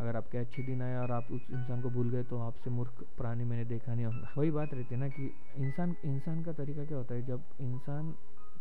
अगर 0.00 0.16
आपके 0.16 0.38
अच्छे 0.38 0.62
दिन 0.62 0.82
आए 0.82 0.96
और 0.96 1.10
आप 1.10 1.30
उस 1.30 1.46
इंसान 1.50 1.82
को 1.82 1.90
भूल 1.90 2.10
गए 2.10 2.22
तो 2.22 2.38
आपसे 2.38 2.70
मूर्ख 2.70 3.04
प्राणी 3.16 3.44
मैंने 3.44 3.64
देखा 3.64 3.94
नहीं 3.94 4.06
होगा। 4.06 4.32
वही 4.36 4.50
बात 4.50 4.74
रहती 4.74 4.94
है 4.94 5.00
ना 5.00 5.08
कि 5.08 5.30
इंसान 5.56 5.96
इंसान 6.04 6.42
का 6.42 6.52
तरीका 6.52 6.84
क्या 6.84 6.98
होता 6.98 7.14
है? 7.14 7.26
जब 7.26 7.42
इंसान 7.60 8.14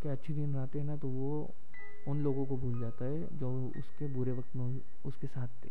के 0.04 0.10
अच्छे 0.10 0.34
दिन 0.34 0.56
आते 0.58 0.80
हैं 0.80 0.86
ना 0.86 0.96
तो 0.98 1.08
वो 1.10 1.30
उन 2.08 2.24
लोगों 2.24 2.46
को 2.46 2.58
भूल 2.58 2.80
जाता 2.80 3.06
है 3.06 3.38
जो 3.40 3.50
उसके 3.80 4.08
बुरे 4.14 4.32
वक्त 4.32 4.56
में 4.56 4.80
उसके 5.06 5.28
साथ 5.28 5.48
थे। 5.64 5.70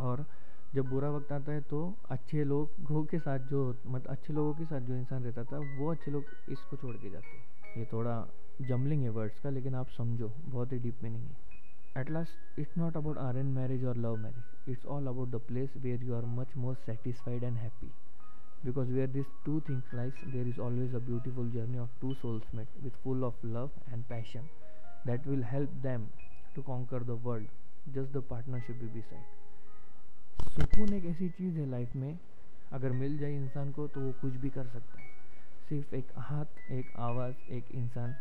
और 0.00 0.24
जब 0.74 0.88
बुरा 0.90 1.10
वक्त 1.10 1.32
आता 1.32 1.52
है 1.52 1.60
तो 1.70 1.80
अच्छे 2.10 2.44
लोगों 2.44 3.04
के 3.06 3.18
साथ 3.18 3.38
जो 3.48 3.66
मतलब 3.86 4.10
अच्छे 4.10 4.32
लोगों 4.32 4.54
के 4.54 4.64
साथ 4.64 4.80
जो 4.80 4.94
इंसान 4.94 5.24
रहता 5.24 5.44
था, 5.44 5.58
वो 5.78 5.90
अच्छे 5.90 6.10
लोग 6.10 6.24
इसको 6.50 6.76
छोड़ 6.76 6.96
के 6.96 7.10
जाते 7.10 7.36
हैं। 7.36 7.78
ये 7.78 7.84
थोड़ा 7.92 8.14
जमलिंग 8.62 9.02
है 9.02 9.08
वर्ड्स 9.10 9.40
का, 9.40 9.50
लेकिन 9.50 9.74
आप 9.74 9.88
समझो, 9.96 10.32
बहुत 10.40 10.72
ही 10.72 10.78
डीप 10.78 11.02
मीनिंग 11.02 11.22
है। 11.22 12.00
At 12.00 12.10
last 12.10 12.58
it's 12.58 12.78
not 12.78 12.96
about 12.96 13.36
an 13.36 13.46
marriage 13.54 13.84
और 13.84 13.96
love 13.98 14.16
marriage 14.16 14.70
it's 14.70 14.86
all 14.86 15.06
about 15.06 15.28
the 15.30 15.40
place 15.48 15.76
where 15.76 16.04
you 16.04 16.14
are 16.14 16.24
much 16.38 16.56
more 16.56 16.74
satisfied 16.86 17.44
and 17.44 17.56
happy 17.56 17.90
because 18.64 18.88
where 18.88 19.06
these 19.06 19.30
two 19.44 19.60
things 19.66 19.92
lies 19.92 20.18
there 20.34 20.46
is 20.46 20.58
always 20.58 20.94
a 20.94 21.00
beautiful 21.00 21.44
journey 21.54 21.78
of 21.78 21.88
two 22.00 22.14
souls 22.22 22.42
met 22.52 22.80
with 22.82 22.98
full 23.04 23.24
of 23.24 23.34
love 23.42 23.70
and 23.92 24.08
passion 24.08 24.48
that 25.06 25.26
will 25.26 25.42
help 25.52 25.78
them 25.82 26.08
to 26.56 26.62
conquer 26.62 27.00
the 27.00 27.16
world 27.28 27.46
just 27.94 28.12
the 28.12 28.22
partnership 28.34 28.82
be 28.82 28.90
beside 28.98 29.30
सुकून 30.54 30.92
एक 30.94 31.04
ऐसी 31.06 31.28
चीज़ 31.36 31.58
है 31.58 31.66
life 31.70 31.94
में 31.96 32.18
अगर 32.72 32.92
मिल 32.92 33.16
जाए 33.18 33.34
इंसान 33.34 33.70
को 33.72 33.86
तो 33.94 34.00
वो 34.00 34.10
कुछ 34.20 34.32
भी 34.40 34.48
कर 34.50 34.66
सकता 34.72 35.00
है 35.00 35.06
सिर्फ़ 35.68 35.94
एक 35.94 36.08
हाथ 36.28 36.72
एक 36.72 36.90
आवाज़ 37.06 37.52
एक 37.54 37.70
इंसान 37.74 38.14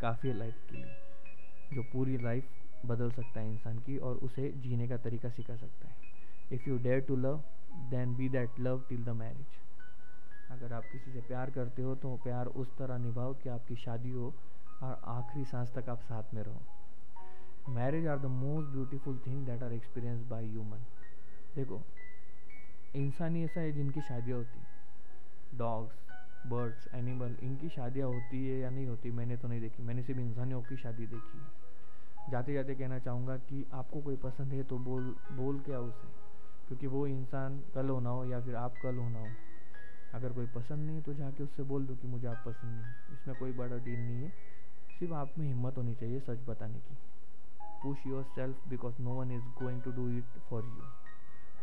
काफ़ी 0.00 0.28
है 0.28 0.36
लाइफ 0.38 0.54
के 0.70 0.76
लिए 0.76 1.74
जो 1.74 1.82
पूरी 1.92 2.16
लाइफ 2.18 2.86
बदल 2.86 3.10
सकता 3.10 3.40
है 3.40 3.52
इंसान 3.52 3.78
की 3.86 3.96
और 4.08 4.16
उसे 4.28 4.50
जीने 4.62 4.88
का 4.88 4.96
तरीका 5.06 5.28
सिखा 5.30 5.56
सकता 5.56 5.88
है 5.88 5.94
if 6.52 6.68
you 6.68 6.78
dare 6.78 7.00
to 7.08 7.16
love 7.16 7.42
then 7.90 8.14
be 8.16 8.28
that 8.28 8.60
love 8.60 8.82
till 8.88 9.04
the 9.04 9.16
marriage 9.22 9.58
अगर 10.54 10.72
आप 10.72 10.90
किसी 10.92 11.10
से 11.12 11.20
प्यार 11.28 11.50
करते 11.50 11.82
हो 11.82 11.94
तो 11.96 12.16
प्यार 12.24 12.46
उस 12.56 12.76
तरह 12.78 12.98
निभाओ 12.98 13.32
कि 13.34 13.48
आपकी 13.48 13.76
शादी 13.76 14.10
हो 14.10 14.32
और 14.82 15.00
आखिरी 15.08 15.44
सांस 15.44 15.72
तक 15.74 15.88
आप 15.88 16.00
साथ 16.02 16.34
में 16.34 16.42
रहो। 16.42 17.74
Marriage 17.74 18.06
are 18.06 18.18
the 18.18 18.26
most 18.32 18.68
beautiful 18.68 19.18
thing 19.26 19.46
that 19.46 19.62
are 19.62 19.72
experience 19.72 20.26
by 20.28 20.48
human 20.48 20.84
देखो, 21.56 21.80
इंसान 22.94 23.36
ही 23.36 23.44
ऐसा 23.44 23.60
है 23.60 23.72
जिनकी 23.72 24.00
शादियाँ 24.00 24.38
होती 24.38 24.60
डॉग्स 25.58 26.02
बर्ड्स 26.46 26.88
एनिमल 26.94 27.36
इनकी 27.42 27.68
शादियाँ 27.68 28.08
होती 28.08 28.46
है 28.46 28.58
या 28.58 28.70
नहीं 28.70 28.86
होती, 28.86 29.10
मैंने 29.10 29.36
तो 29.36 29.48
नहीं 29.48 29.60
देखी। 29.60 29.82
मैंने 29.82 30.02
सिर्फ़ 30.02 30.20
इंसानियों 30.20 30.60
की 30.62 30.76
शादी 30.76 31.06
देखी 31.06 31.38
है। 31.38 32.30
जाते 32.30 32.54
जाते 32.54 32.74
कहना 32.74 32.98
चाहूँगा 32.98 33.36
कि 33.38 33.64
आपको 33.74 34.00
कोई 34.00 34.16
पसंद 34.16 34.52
है 34.52 34.62
तो 34.62 34.78
बोल 34.80 35.14
बोल 35.32 35.58
क्या 35.60 35.80
उसे? 35.80 36.08
क्योंकि 36.68 36.86
वो 36.86 37.06
इंसान 37.06 37.58
कल 37.74 37.88
होना 37.88 38.10
हो 38.10 38.24
या 38.24 38.40
फिर 38.40 38.56
आप 38.56 38.78
कल 38.82 38.96
होना 38.96 39.18
हो। 39.18 39.30
अगर 40.14 40.32
कोई 40.32 40.46
पसंद 40.54 40.86
नहीं 40.86 40.96
है 40.96 41.02
तो 41.02 41.14
जाके 41.14 41.42
उससे 41.42 41.62
बोल 41.70 41.86
दो 41.86 41.94
कि 41.94 42.08
मुझे 42.08 42.26
आप 42.28 42.42
पसंद 42.46 42.72
नहीं 42.72 43.14
इसमें 43.14 43.36
कोई 43.38 43.52
बड़ा 43.52 43.76
डील 43.76 43.98
नहीं 44.00 44.22
है। 44.22 44.28
सिर्फ़ 44.98 45.14
आप 45.14 45.38
में 45.38 45.46
हिम्मत 45.46 45.78
होनी 45.78 45.94
चाहिए 45.94 46.20
सच 46.20 46.44
बताने 46.48 46.78
की। 46.78 46.96
Push 47.82 48.06
yourself 48.34 48.68
because 48.68 49.02
no 49.02 49.14
one 49.14 49.32
is 49.32 49.48
going 49.62 49.80
to 49.82 49.90
do 49.92 50.08
it 50.18 50.38
for 50.50 50.64
you 50.64 50.84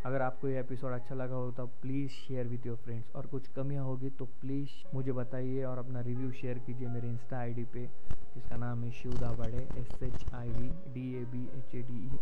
अगर 0.06 0.22
आपको 0.22 0.48
ये 0.48 0.60
एपिसोड 0.60 0.92
अच्छा 0.92 1.16
लगा 1.16 1.36
हो 1.36 1.52
तो 1.52 1.66
please 1.82 2.12
share 2.12 2.48
with 2.48 2.66
your 2.68 2.78
friends 2.84 3.16
और 3.16 3.26
कुछ 3.28 3.48
कमियाँ 3.56 3.84
होगी 3.86 4.10
तो 4.20 4.26
प्लीज़ 4.42 4.70
मुझे 4.96 5.12
बताइए 5.14 5.64
और 5.64 5.78
अपना 5.78 6.02
रिव्यू 6.02 6.32
शेयर 6.32 6.58
कीजिए 6.60 6.88
मेरे 6.88 7.08
इंस्टा 7.08 7.38
आईडी 7.38 7.64
पे, 7.74 7.86
जिसका 8.34 8.58
नाम 8.58 8.84
है 8.84 8.92
Shiv 8.92 9.14
Dabade 9.20 9.68
S 9.80 10.04
H 10.04 10.34
I 10.34 10.50
V 10.50 10.70
D 10.94 11.14
A 11.16 11.26
B 11.32 11.44
H 11.58 11.76
A 11.76 11.82
D 11.82 12.06
E 12.06 12.20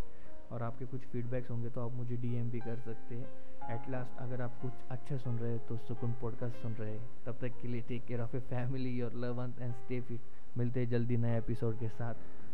और 0.52 0.64
आपके 0.64 0.86
कुछ 0.86 1.02
फीडबैक्स 1.02 1.52
होंगे 1.52 1.70
तो 1.70 1.82
आप 1.82 1.94
मुझे 1.94 2.18
डीएम 2.18 2.50
भी 2.50 2.60
कर 2.60 2.80
सकते 2.80 3.16
हैं। 3.16 3.28
एट 3.74 3.90
लास्ट 3.90 4.18
अगर 4.20 4.42
आप 4.42 4.60
कुछ 4.62 4.72
अच्छा 4.92 5.18
सुन 5.18 5.38
रहे 5.40 5.52
हैं 5.52 5.66
तो 5.68 5.78
सुकून 5.78 6.14
पॉडकास्ट 6.22 6.56
सुन 6.56 6.74
रहे 6.74 6.92
हैं। 6.92 7.10
तब 7.26 7.38
तक 7.42 7.60
के 7.62 7.68
लिए 7.68 7.82
take 7.82 8.06
care 8.06 8.22
of 8.22 8.36
a 8.36 8.40
family 8.50 8.98
your 9.00 9.14
love 9.16 9.44
and 9.60 9.74
stay 9.74 10.02
fit 10.02 10.58
मिलते 10.58 10.80
हैं 10.80 10.90
जल्दी 10.90 11.18
नए 11.18 11.38
एपिसोड 11.38 11.80
के 11.80 11.90
साथ। 11.90 12.14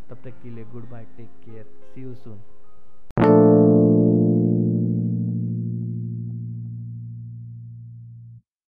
तब 0.09 0.17
तक 0.23 0.41
के 0.41 0.49
लिए 0.49 0.65
goodbye 0.89 1.05
take 1.17 1.29
care 1.45 1.69
see 1.93 2.01
you 2.01 2.13
soon 2.15 2.41